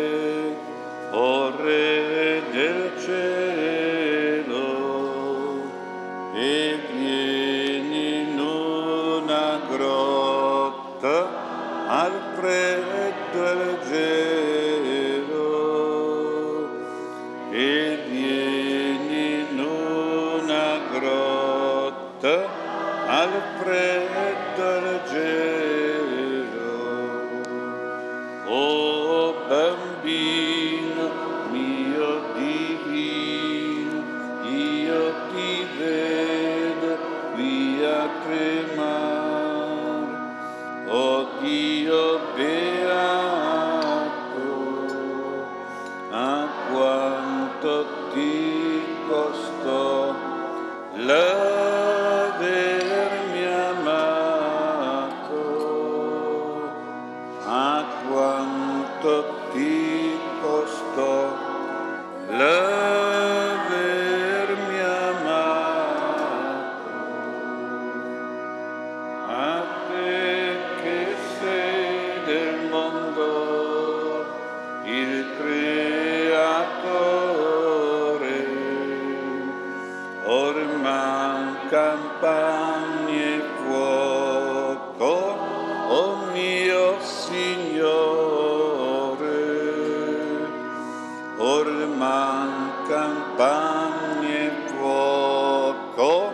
or 91.45 91.65
mancan 92.01 93.13
panni 93.37 94.31
e 94.45 94.49
fuoco, 94.67 96.33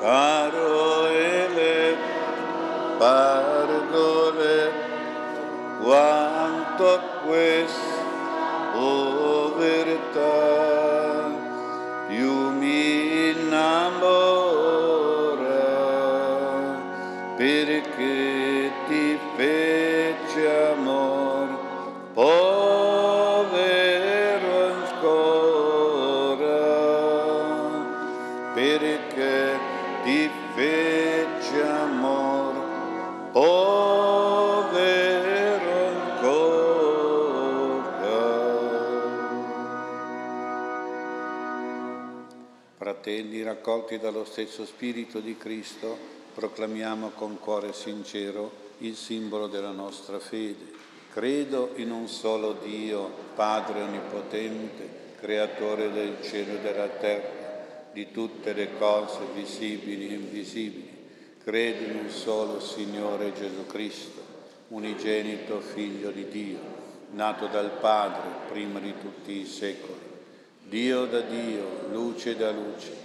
caro 0.01 1.07
eletto, 1.07 2.99
pargole, 2.99 4.73
quanto 5.81 7.14
Raccolti 43.75 43.99
dallo 43.99 44.25
stesso 44.25 44.65
Spirito 44.65 45.19
di 45.19 45.37
Cristo, 45.37 45.99
proclamiamo 46.33 47.09
con 47.09 47.41
cuore 47.41 47.73
sincero 47.73 48.53
il 48.79 48.95
simbolo 48.95 49.49
della 49.49 49.73
nostra 49.73 50.21
fede. 50.21 50.71
Credo 51.13 51.73
in 51.75 51.91
un 51.91 52.07
solo 52.07 52.53
Dio, 52.53 53.11
Padre 53.35 53.83
Onnipotente, 53.83 55.17
Creatore 55.19 55.91
del 55.91 56.19
cielo 56.23 56.53
e 56.55 56.61
della 56.61 56.87
terra, 56.87 57.89
di 57.93 58.13
tutte 58.13 58.53
le 58.53 58.77
cose 58.79 59.19
visibili 59.35 60.11
e 60.11 60.15
invisibili. 60.15 60.91
Credo 61.43 61.85
in 61.85 61.97
un 61.97 62.11
solo 62.11 62.61
Signore 62.61 63.33
Gesù 63.33 63.67
Cristo, 63.67 64.23
unigenito 64.69 65.59
Figlio 65.59 66.13
di 66.13 66.29
Dio, 66.29 66.61
nato 67.11 67.49
dal 67.49 67.73
Padre 67.81 68.47
prima 68.47 68.79
di 68.79 68.95
tutti 69.01 69.33
i 69.33 69.47
secoli. 69.47 69.99
Dio 70.63 71.07
da 71.07 71.23
Dio, 71.23 71.89
luce 71.91 72.37
da 72.37 72.53
luce, 72.53 73.05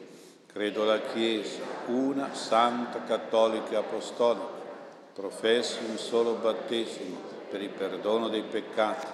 Credo 0.51 0.83
la 0.83 0.99
Chiesa, 0.99 1.61
una, 1.87 2.33
santa, 2.33 3.03
cattolica 3.03 3.79
apostolica. 3.79 4.59
Professo 5.13 5.79
un 5.87 5.97
solo 5.97 6.33
battesimo 6.33 7.17
per 7.49 7.61
il 7.61 7.69
perdono 7.69 8.27
dei 8.27 8.43
peccati. 8.43 9.07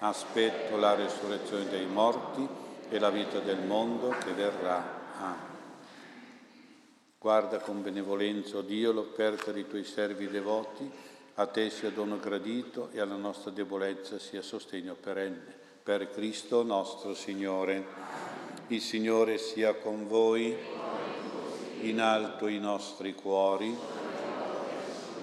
Aspetto 0.00 0.76
la 0.76 0.94
risurrezione 0.94 1.68
dei 1.68 1.84
morti 1.84 2.46
e 2.88 2.98
la 2.98 3.10
vita 3.10 3.38
del 3.40 3.58
mondo 3.58 4.14
che 4.24 4.32
verrà. 4.32 4.82
Amen. 5.20 5.56
Guarda 7.18 7.58
con 7.58 7.82
benevolenza, 7.82 8.56
o 8.56 8.62
Dio, 8.62 8.92
l'offerta 8.92 9.50
dei 9.50 9.66
tuoi 9.66 9.84
servi 9.84 10.28
devoti, 10.28 10.88
a 11.34 11.46
te 11.46 11.68
sia 11.68 11.90
dono 11.90 12.18
gradito 12.18 12.88
e 12.92 13.00
alla 13.00 13.16
nostra 13.16 13.50
debolezza 13.50 14.18
sia 14.18 14.40
sostegno 14.40 14.94
perenne. 14.94 15.56
Per 15.82 16.10
Cristo 16.10 16.62
nostro 16.62 17.14
Signore. 17.14 18.17
Il 18.70 18.82
Signore 18.82 19.38
sia 19.38 19.76
con 19.76 20.06
voi, 20.06 20.54
in 21.80 22.02
alto 22.02 22.48
i 22.48 22.58
nostri 22.58 23.14
cuori. 23.14 23.74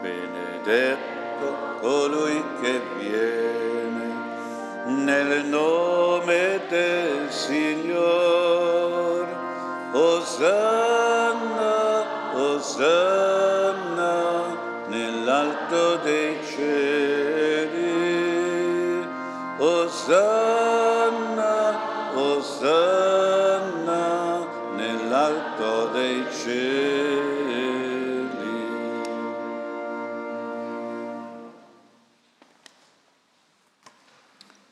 Benedetto 0.00 1.56
colui 1.80 2.44
che 2.60 2.80
viene 2.96 4.14
nel 4.86 5.44
nome 5.46 6.60
del 6.68 7.28
Signore. 7.30 9.26
Osanna, 9.94 10.94
Osanna 12.34 13.23
Osanna, 20.06 21.72
Osanna 22.14 23.64
nell'alto 24.74 25.88
dei 25.92 26.26
cieli. 26.30 27.32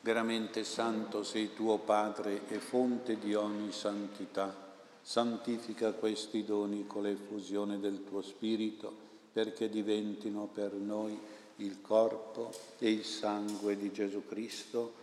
Veramente 0.03 0.65
santo 0.65 1.23
sei 1.23 1.55
tuo 1.55 1.79
Padre 1.79 2.43
e 2.49 2.59
fonte 2.59 3.19
di 3.19 3.35
ogni 3.35 3.73
santità 3.73 4.55
santifica 5.01 5.93
questi 5.93 6.45
doni 6.45 6.87
con 6.87 7.05
l'effusione 7.05 7.81
del 7.81 8.05
tuo 8.05 8.21
Spirito, 8.21 8.95
perché 9.33 9.71
diventino 9.71 10.47
per 10.53 10.75
noi 10.75 11.19
il 11.57 11.81
corpo 11.81 12.53
e 12.79 12.91
il 12.91 13.07
sangue 13.07 13.79
di 13.79 13.91
Gesù 13.91 14.27
Cristo, 14.27 15.01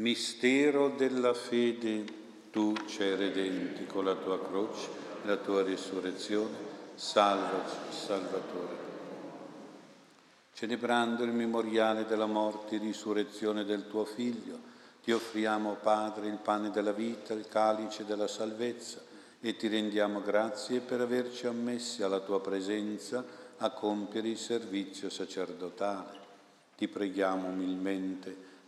Mistero 0.00 0.88
della 0.96 1.34
fede, 1.34 2.04
tu 2.50 2.72
ci 2.86 3.02
redenti 3.14 3.84
con 3.84 4.06
la 4.06 4.14
tua 4.14 4.42
croce, 4.42 4.88
la 5.24 5.36
tua 5.36 5.62
risurrezione, 5.62 6.56
salvaci, 6.94 7.76
Salvatore. 7.90 8.76
Celebrando 10.54 11.22
il 11.22 11.32
memoriale 11.32 12.06
della 12.06 12.24
morte 12.24 12.76
e 12.76 12.78
risurrezione 12.78 13.66
del 13.66 13.88
tuo 13.88 14.06
Figlio, 14.06 14.58
ti 15.04 15.12
offriamo, 15.12 15.74
Padre, 15.74 16.28
il 16.28 16.38
pane 16.38 16.70
della 16.70 16.92
vita, 16.92 17.34
il 17.34 17.46
calice 17.46 18.06
della 18.06 18.26
salvezza 18.26 19.02
e 19.38 19.54
ti 19.56 19.68
rendiamo 19.68 20.22
grazie 20.22 20.80
per 20.80 21.02
averci 21.02 21.46
ammessi 21.46 22.02
alla 22.02 22.20
tua 22.20 22.40
presenza 22.40 23.22
a 23.58 23.68
compiere 23.68 24.28
il 24.28 24.38
servizio 24.38 25.10
sacerdotale. 25.10 26.18
Ti 26.74 26.88
preghiamo 26.88 27.48
umilmente 27.48 28.48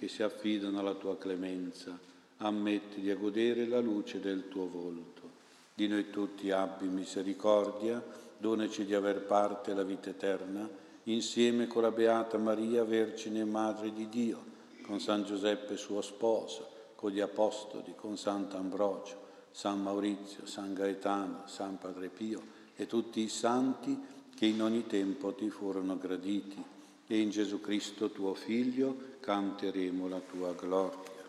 che 0.00 0.08
si 0.08 0.22
affidano 0.22 0.78
alla 0.78 0.94
tua 0.94 1.18
clemenza, 1.18 1.96
ammettili 2.38 3.10
a 3.10 3.16
godere 3.16 3.66
la 3.66 3.80
luce 3.80 4.18
del 4.18 4.48
tuo 4.48 4.66
volto. 4.66 5.28
Di 5.74 5.86
noi 5.88 6.08
tutti 6.08 6.50
abbi 6.50 6.86
misericordia, 6.86 8.02
donaci 8.38 8.86
di 8.86 8.94
aver 8.94 9.20
parte 9.20 9.72
alla 9.72 9.82
vita 9.82 10.08
eterna, 10.08 10.66
insieme 11.04 11.66
con 11.66 11.82
la 11.82 11.90
Beata 11.90 12.38
Maria, 12.38 12.82
Vergine 12.82 13.40
e 13.40 13.44
Madre 13.44 13.92
di 13.92 14.08
Dio, 14.08 14.42
con 14.80 15.00
San 15.00 15.24
Giuseppe 15.24 15.76
suo 15.76 16.00
sposo, 16.00 16.66
con 16.94 17.10
gli 17.10 17.20
Apostoli, 17.20 17.92
con 17.94 18.16
Sant'Ambrogio, 18.16 19.18
San 19.50 19.82
Maurizio, 19.82 20.46
San 20.46 20.72
Gaetano, 20.72 21.42
San 21.44 21.76
Padre 21.76 22.08
Pio 22.08 22.40
e 22.74 22.86
tutti 22.86 23.20
i 23.20 23.28
santi 23.28 23.98
che 24.34 24.46
in 24.46 24.62
ogni 24.62 24.86
tempo 24.86 25.34
ti 25.34 25.50
furono 25.50 25.98
graditi 25.98 26.78
e 27.12 27.18
in 27.18 27.30
Gesù 27.30 27.60
Cristo 27.60 28.10
tuo 28.10 28.34
Figlio, 28.34 28.96
canteremo 29.18 30.06
la 30.06 30.20
tua 30.20 30.52
gloria. 30.52 31.28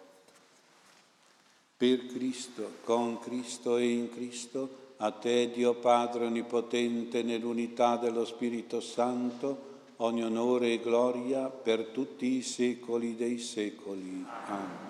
Per 1.75 2.05
Cristo, 2.05 2.73
con 2.83 3.19
Cristo 3.19 3.77
e 3.77 3.89
in 3.89 4.11
Cristo, 4.11 4.77
A 4.97 5.09
te, 5.09 5.49
Dio 5.49 5.73
Padre 5.73 6.27
Onnipotente, 6.27 7.23
nell'unità 7.23 7.97
dello 7.97 8.25
Spirito 8.25 8.79
Santo, 8.79 9.69
ogni 9.97 10.23
onore 10.23 10.73
e 10.73 10.79
gloria 10.79 11.47
per 11.47 11.85
tutti 11.85 12.35
i 12.35 12.43
secoli 12.43 13.15
dei 13.15 13.39
secoli. 13.39 14.23
Amen. 14.45 14.89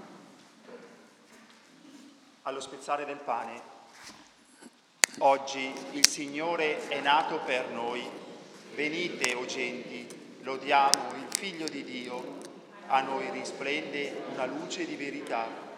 Allo 2.42 2.60
spezzare 2.60 3.06
del 3.06 3.20
pane, 3.24 3.62
oggi 5.20 5.72
il 5.94 6.06
Signore 6.06 6.90
è 6.90 7.00
nato 7.00 7.40
per 7.46 7.70
noi. 7.70 8.04
Venite, 8.76 9.34
o 9.36 9.46
genti, 9.46 10.20
lodiamo 10.44 11.14
il 11.16 11.28
Figlio 11.38 11.68
di 11.68 11.84
Dio. 11.84 12.40
A 12.88 13.02
noi 13.02 13.30
risplende 13.32 14.24
una 14.34 14.46
luce 14.46 14.86
di 14.86 14.96
verità 14.96 15.70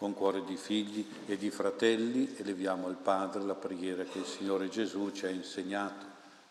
con 0.00 0.14
cuore 0.14 0.42
di 0.44 0.56
figli 0.56 1.06
e 1.26 1.36
di 1.36 1.50
fratelli 1.50 2.34
eleviamo 2.38 2.86
al 2.86 2.94
Padre 2.94 3.42
la 3.42 3.54
preghiera 3.54 4.02
che 4.04 4.20
il 4.20 4.24
Signore 4.24 4.70
Gesù 4.70 5.10
ci 5.10 5.26
ha 5.26 5.28
insegnato. 5.28 6.06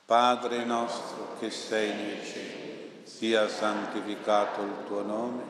Padre 0.06 0.64
nostro 0.66 1.36
che 1.40 1.50
sei 1.50 1.96
nei 1.96 2.24
cieli, 2.24 3.02
sia 3.06 3.48
santificato 3.48 4.62
il 4.62 4.76
tuo 4.86 5.02
nome, 5.02 5.42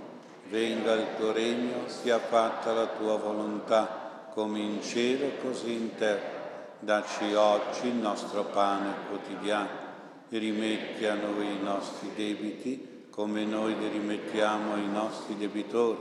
venga 0.47 0.93
il 0.93 1.07
tuo 1.17 1.33
regno, 1.33 1.89
sia 1.89 2.19
fatta 2.19 2.71
la 2.71 2.87
tua 2.87 3.17
volontà, 3.17 4.29
come 4.33 4.59
in 4.59 4.81
cielo 4.81 5.31
così 5.41 5.73
in 5.73 5.95
terra. 5.95 6.37
Dacci 6.79 7.33
oggi 7.33 7.87
il 7.87 7.95
nostro 7.95 8.45
pane 8.45 8.93
quotidiano 9.09 9.88
rimetti 10.37 11.05
a 11.05 11.15
noi 11.15 11.55
i 11.55 11.61
nostri 11.61 12.11
debiti 12.15 12.97
come 13.09 13.43
noi 13.43 13.77
li 13.77 13.89
rimettiamo 13.89 14.75
ai 14.75 14.87
nostri 14.87 15.35
debitori 15.35 15.99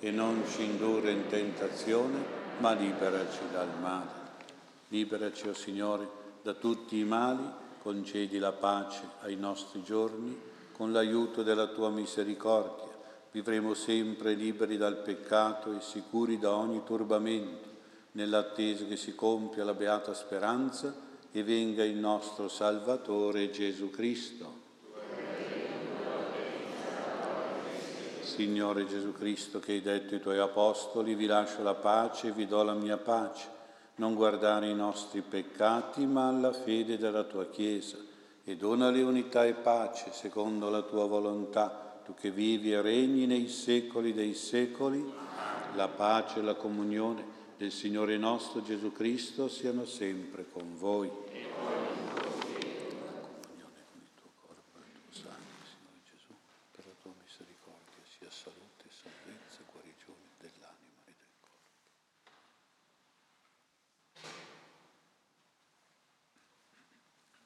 e 0.00 0.10
non 0.10 0.44
ci 0.48 0.62
indurre 0.62 1.10
in 1.10 1.26
tentazione, 1.26 2.24
ma 2.58 2.72
liberaci 2.72 3.40
dal 3.50 3.68
male. 3.80 4.22
Liberaci, 4.88 5.48
o 5.48 5.50
oh 5.50 5.54
Signore, 5.54 6.08
da 6.42 6.54
tutti 6.54 6.98
i 6.98 7.04
mali, 7.04 7.44
concedi 7.82 8.38
la 8.38 8.52
pace 8.52 9.02
ai 9.20 9.36
nostri 9.36 9.82
giorni, 9.82 10.38
con 10.72 10.92
l'aiuto 10.92 11.42
della 11.42 11.66
tua 11.66 11.90
misericordia. 11.90 12.92
Vivremo 13.30 13.74
sempre 13.74 14.34
liberi 14.34 14.76
dal 14.76 14.96
peccato 14.98 15.76
e 15.76 15.80
sicuri 15.80 16.38
da 16.38 16.54
ogni 16.54 16.82
turbamento, 16.84 17.68
nell'attesa 18.12 18.84
che 18.86 18.96
si 18.96 19.14
compia 19.14 19.64
la 19.64 19.74
beata 19.74 20.14
speranza 20.14 21.03
e 21.36 21.42
venga 21.42 21.84
il 21.84 21.96
nostro 21.96 22.46
Salvatore 22.48 23.50
Gesù 23.50 23.90
Cristo 23.90 24.62
Signore 28.34 28.88
Gesù 28.88 29.12
Cristo, 29.12 29.60
che 29.60 29.72
hai 29.72 29.80
detto 29.80 30.14
ai 30.14 30.20
tuoi 30.20 30.38
apostoli, 30.38 31.14
vi 31.14 31.26
lascio 31.26 31.62
la 31.62 31.74
pace 31.74 32.28
e 32.28 32.32
vi 32.32 32.48
do 32.48 32.64
la 32.64 32.74
mia 32.74 32.96
pace. 32.96 33.48
Non 33.96 34.14
guardare 34.14 34.68
i 34.68 34.74
nostri 34.74 35.20
peccati, 35.20 36.04
ma 36.04 36.26
alla 36.26 36.52
fede 36.52 36.98
della 36.98 37.22
tua 37.22 37.46
Chiesa. 37.46 37.96
E 38.42 38.56
donale 38.56 39.02
unità 39.02 39.44
e 39.44 39.52
pace 39.52 40.10
secondo 40.10 40.68
la 40.68 40.82
tua 40.82 41.06
volontà, 41.06 42.00
tu 42.04 42.14
che 42.14 42.32
vivi 42.32 42.72
e 42.72 42.80
regni 42.80 43.26
nei 43.26 43.46
secoli 43.46 44.12
dei 44.12 44.34
secoli. 44.34 45.12
La 45.76 45.86
pace 45.86 46.40
e 46.40 46.42
la 46.42 46.54
comunione 46.54 47.24
del 47.56 47.70
Signore 47.70 48.16
nostro 48.16 48.62
Gesù 48.62 48.90
Cristo 48.90 49.46
siano 49.46 49.84
sempre 49.84 50.44
con 50.50 50.76
voi. 50.76 51.23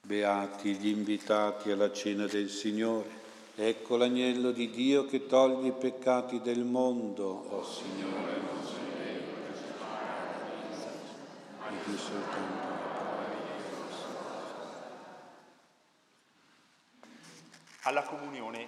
Beati 0.09 0.75
gli 0.77 0.89
invitati 0.89 1.71
alla 1.71 1.93
cena 1.93 2.25
del 2.25 2.49
Signore. 2.49 3.11
Ecco 3.55 3.99
l'agnello 3.99 4.53
di 4.53 4.71
Dio 4.71 5.05
che 5.05 5.27
toglie 5.27 5.69
i 5.69 5.73
peccati 5.73 6.41
del 6.41 6.65
mondo, 6.65 7.27
o 7.27 7.57
oh 7.57 7.63
Signore, 7.63 8.41
non 8.41 8.65
sei 8.65 8.87
vero, 8.97 9.23
mi 11.69 11.77
di 11.85 11.99
soltanto 11.99 12.67
una 12.67 12.79
parola. 12.89 13.27
Alla 17.83 18.03
comunione, 18.05 18.65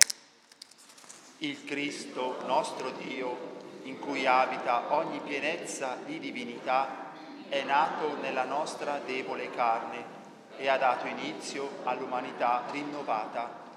il 1.38 1.64
Cristo, 1.64 2.36
nostro 2.44 2.90
Dio, 3.02 3.38
in 3.84 3.98
cui 3.98 4.26
abita 4.26 4.94
ogni 4.94 5.20
pienezza 5.20 5.96
di 6.04 6.18
divinità, 6.18 7.14
è 7.48 7.62
nato 7.62 8.20
nella 8.20 8.44
nostra 8.44 8.98
debole 8.98 9.48
carne 9.48 10.19
e 10.60 10.68
ha 10.68 10.76
dato 10.76 11.06
inizio 11.06 11.78
all'umanità 11.84 12.64
rinnovata. 12.70 13.68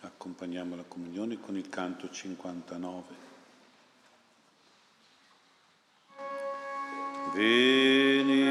Accompagniamo 0.00 0.76
la 0.76 0.84
comunione 0.86 1.40
con 1.40 1.56
il 1.56 1.70
canto 1.70 2.10
59. 2.10 3.30
Venite, 7.32 8.41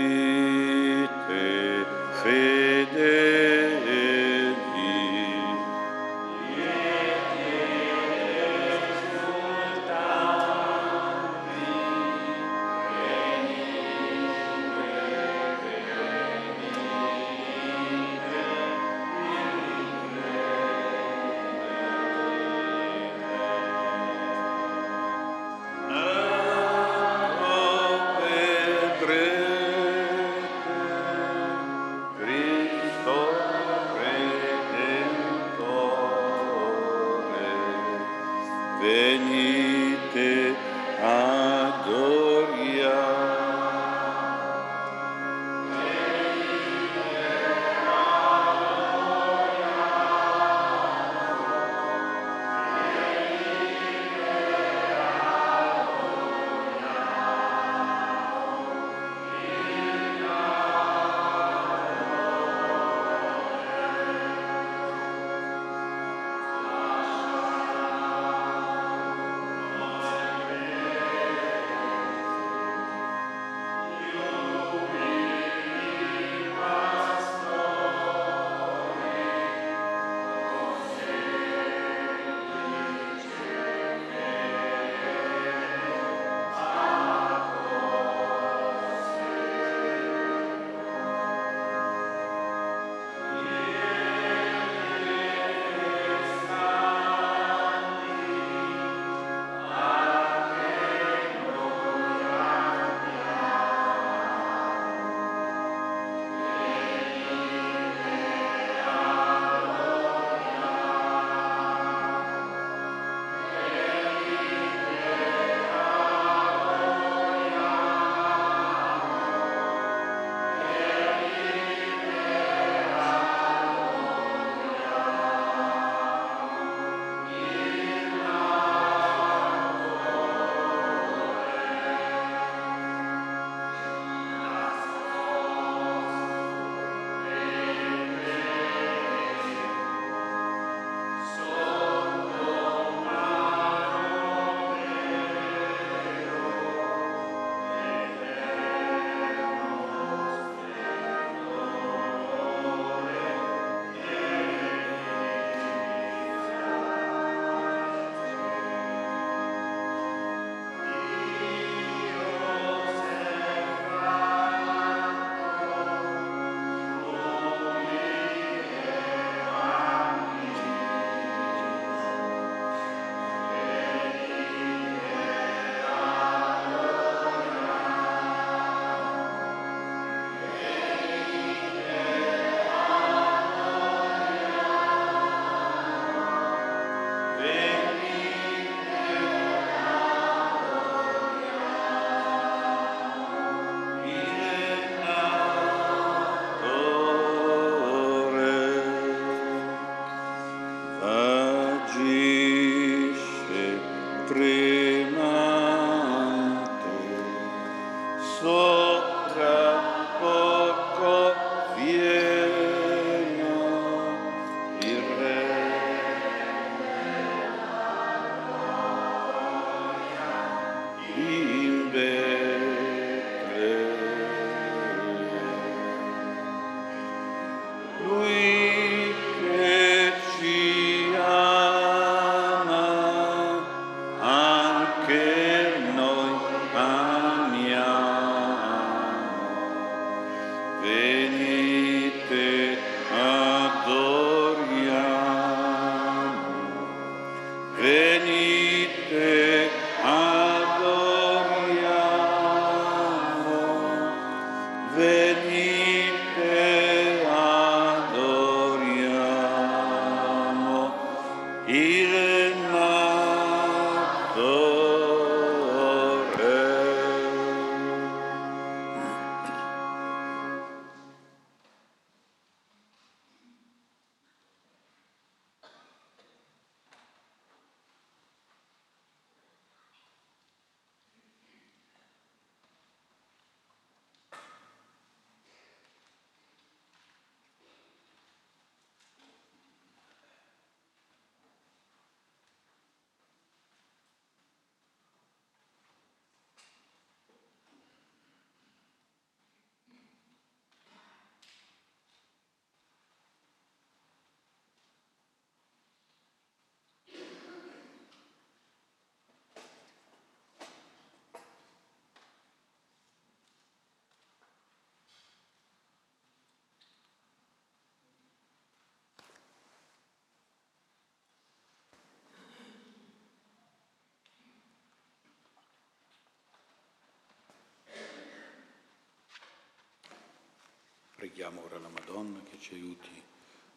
preghiamo 331.32 331.64
ora 331.64 331.80
la 331.80 331.88
Madonna 331.88 332.42
che 332.44 332.60
ci 332.60 332.74
aiuti 332.74 333.24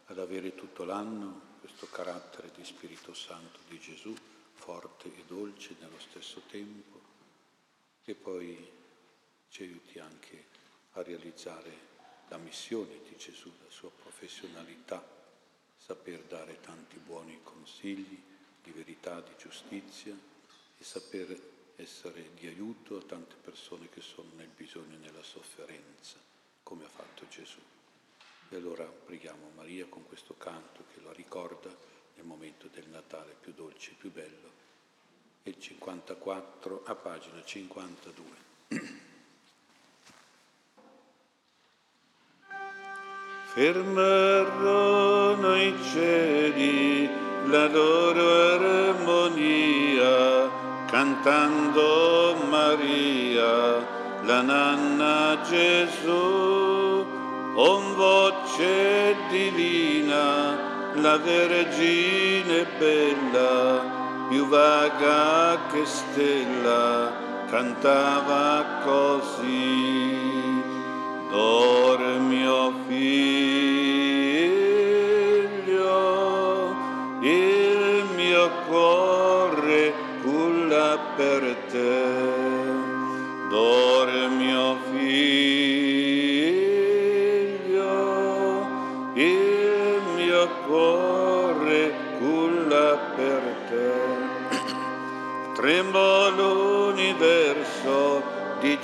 ad 0.06 0.18
avere 0.18 0.56
tutto 0.56 0.82
l'anno 0.82 1.52
questo 1.60 1.86
carattere 1.86 2.50
di 2.52 2.64
Spirito 2.64 3.14
Santo 3.14 3.60
di 3.68 3.78
Gesù, 3.78 4.12
forte 4.54 5.06
e 5.06 5.22
dolce 5.24 5.76
nello 5.78 6.00
stesso 6.00 6.42
tempo, 6.50 7.00
e 8.04 8.14
poi 8.16 8.58
ci 9.50 9.62
aiuti 9.62 10.00
anche 10.00 10.46
a 10.94 11.02
realizzare 11.02 11.70
la 12.26 12.38
missione 12.38 12.98
di 13.08 13.16
Gesù, 13.16 13.52
la 13.62 13.70
sua 13.70 13.90
professionalità, 13.90 15.06
saper 15.76 16.24
dare 16.24 16.58
tanti 16.60 16.98
buoni 16.98 17.38
consigli 17.44 18.20
di 18.64 18.70
verità, 18.72 19.20
di 19.20 19.32
giustizia 19.38 20.12
e 20.76 20.82
saper 20.82 21.40
essere 21.76 22.30
di 22.34 22.48
aiuto 22.48 22.96
a 22.96 23.02
tante 23.02 23.36
persone 23.40 23.88
che 23.90 24.00
sono 24.00 24.30
nel 24.34 24.50
bisogno 24.56 24.96
e 24.96 24.98
nella 24.98 25.22
sofferenza, 25.22 26.32
come 26.64 26.84
ha 26.84 26.88
fatto 26.88 27.28
Gesù. 27.28 27.60
E 28.48 28.56
allora 28.56 28.84
preghiamo 28.84 29.52
Maria 29.54 29.86
con 29.86 30.04
questo 30.06 30.34
canto 30.36 30.82
che 30.92 31.00
la 31.04 31.12
ricorda 31.12 31.70
nel 32.16 32.24
momento 32.24 32.66
del 32.72 32.88
Natale 32.88 33.36
più 33.40 33.52
dolce 33.52 33.92
e 33.92 33.94
più 33.94 34.10
bello. 34.10 34.50
Il 35.44 35.60
54 35.60 36.82
a 36.86 36.94
pagina 36.96 37.44
52. 37.44 38.24
Fermarono 43.54 45.62
i 45.62 45.72
cieli 45.92 47.08
la 47.46 47.68
loro 47.68 48.54
armonia, 48.54 50.50
cantando 50.86 52.34
Maria, 52.48 53.93
la 54.26 54.40
nanna 54.40 55.38
Gesù 55.48 57.04
con 57.54 57.94
voce 57.94 59.14
divina, 59.30 60.92
la 60.94 61.16
Vergine 61.18 62.66
bella, 62.78 64.26
più 64.28 64.48
vaga 64.48 65.58
che 65.70 65.84
stella, 65.84 67.12
cantava 67.50 68.80
così. 68.84 70.62
Dormi, 71.30 72.46
oh 72.46 72.72
figlio, 72.88 73.14
il 77.20 78.04
mio 78.16 78.50
cuore 78.68 79.92
culla 80.22 80.98
per 81.16 81.56
te. 81.56 81.63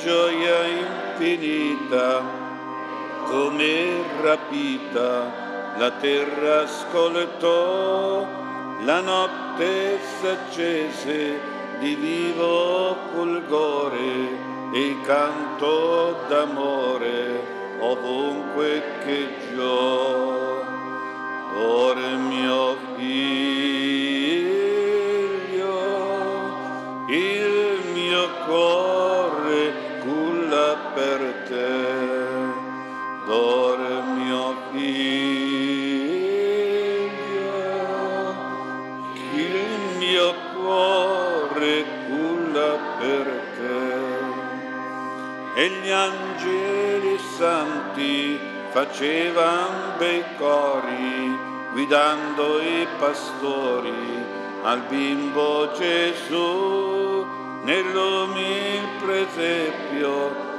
Gioia 0.02 0.66
infinita, 0.66 2.22
come 3.26 4.02
rapita 4.22 5.48
la 5.76 5.90
terra 5.92 6.62
ascoltò, 6.62 8.26
la 8.84 9.00
notte 9.00 9.98
s'accese 10.20 11.40
di 11.80 11.94
vivo 11.94 12.96
fulgore 13.12 14.48
e 14.72 14.96
canto 15.04 16.24
d'amore 16.28 17.58
ovunque 17.80 18.82
che 19.04 19.28
giò. 19.54 20.38
Dormi, 21.54 22.48
oh 22.48 22.76
figlio, 22.96 23.39
facevan 48.80 49.98
bei 49.98 50.24
cori, 50.38 51.36
guidando 51.72 52.60
i 52.62 52.86
pastori 52.98 54.24
al 54.62 54.80
bimbo 54.88 55.70
Gesù. 55.76 57.26
Nell'umil 57.62 58.82
presepio 59.04 60.14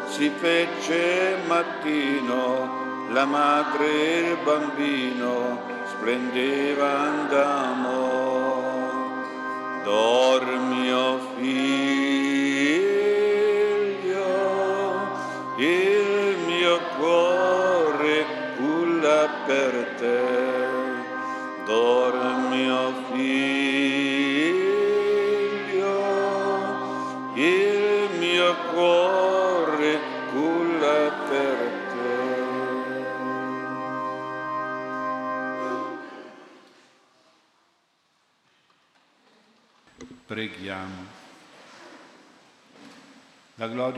si 0.05 0.30
fece 0.38 1.38
mattino, 1.47 3.09
la 3.09 3.26
madre 3.26 3.88
e 3.89 4.19
il 4.19 4.38
bambino 4.43 5.59
splendevano 5.93 7.28
d'amor. 7.28 8.59
Dormi, 9.84 10.91
oh 10.93 11.19
figlio, 11.36 11.80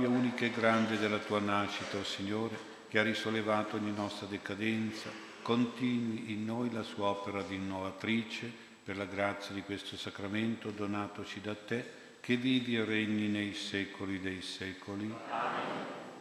gloria 0.04 0.10
unica 0.10 0.46
e 0.46 0.52
grande 0.52 0.98
della 0.98 1.20
tua 1.20 1.40
nascita, 1.40 1.98
o 1.98 2.04
Signore, 2.04 2.58
che 2.90 3.00
ha 3.00 3.04
risollevato 3.04 3.78
ogni 3.78 3.94
nostra 3.94 4.28
decadenza, 4.28 5.10
continui 5.42 6.32
in 6.34 6.44
noi 6.44 6.72
la 6.72 6.84
sua 6.84 7.08
opera 7.08 7.42
di 7.42 7.56
innovatrice 7.56 8.52
per 8.84 8.98
la 8.98 9.06
grazia 9.06 9.54
di 9.54 9.62
questo 9.62 9.96
sacramento 9.96 10.72
donatoci 10.72 11.40
da 11.40 11.56
te, 11.56 12.02
che 12.20 12.36
vivi 12.36 12.76
e 12.76 12.84
regni 12.84 13.28
nei 13.28 13.54
secoli 13.54 14.20
dei 14.20 14.42
secoli. 14.42 15.14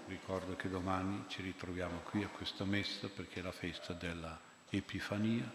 Ricordo 0.07 0.55
che 0.55 0.69
domani 0.69 1.25
ci 1.27 1.43
ritroviamo 1.43 2.03
qui 2.05 2.23
a 2.23 2.29
questa 2.29 2.65
messa 2.65 3.09
perché 3.09 3.41
è 3.41 3.43
la 3.43 3.53
festa 3.53 3.93
della 3.93 4.39
Epifania 4.71 5.51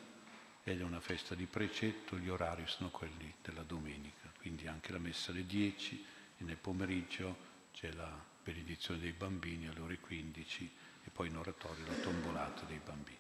ed 0.63 0.81
è 0.81 0.83
una 0.83 0.99
festa 0.99 1.33
di 1.33 1.45
precetto, 1.45 2.17
gli 2.17 2.29
orari 2.29 2.63
sono 2.65 2.89
quelli 2.89 3.33
della 3.41 3.63
domenica, 3.63 4.29
quindi 4.37 4.67
anche 4.67 4.91
la 4.91 4.99
messa 4.99 5.31
alle 5.31 5.45
10 5.45 6.05
e 6.39 6.43
nel 6.43 6.57
pomeriggio 6.57 7.55
c'è 7.79 7.91
la 7.91 8.11
benedizione 8.43 8.99
dei 8.99 9.11
bambini 9.11 9.67
alle 9.67 9.81
ore 9.81 9.99
15 9.99 10.71
e 11.03 11.09
poi 11.11 11.27
in 11.27 11.37
oratorio 11.37 11.85
la 11.85 11.93
tombolata 11.93 12.63
dei 12.65 12.81
bambini. 12.83 13.19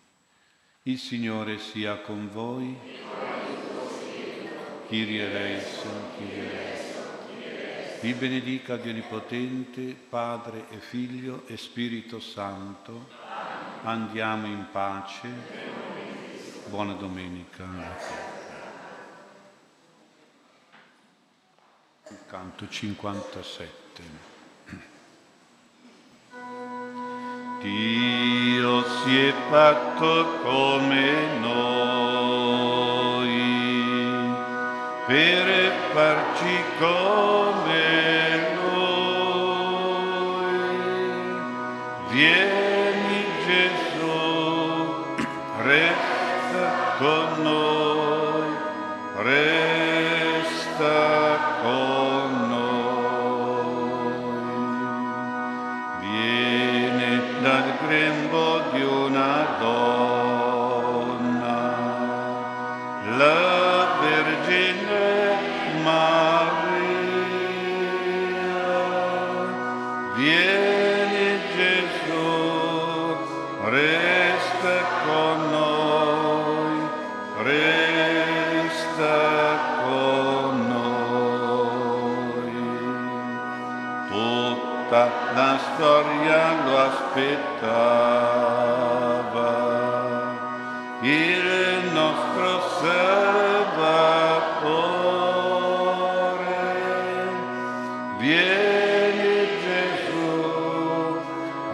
Il 0.83 0.97
Signore 0.97 1.59
sia 1.59 1.97
con 1.97 2.27
voi. 2.31 2.75
Kyrie 4.87 5.27
eleison, 5.27 6.11
Kyrie 6.17 6.49
eleison. 6.49 7.99
Vi 8.01 8.13
benedica 8.13 8.77
Dio 8.77 8.89
Onnipotente, 8.89 9.93
Padre 9.93 10.69
e 10.69 10.79
Figlio 10.79 11.45
e 11.45 11.55
Spirito 11.55 12.19
Santo. 12.19 13.09
Andiamo 13.83 14.47
in 14.47 14.69
pace. 14.71 15.29
Buona 16.67 16.93
domenica. 16.93 17.95
Canto 22.25 22.67
57. 22.67 24.36
Dio 27.67 28.83
si 28.83 29.27
è 29.27 29.33
fatto 29.49 30.39
come 30.41 31.37
noi 31.39 32.47
per 35.05 35.73
farci 35.93 36.63
come 36.79 37.26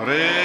Re 0.04 0.43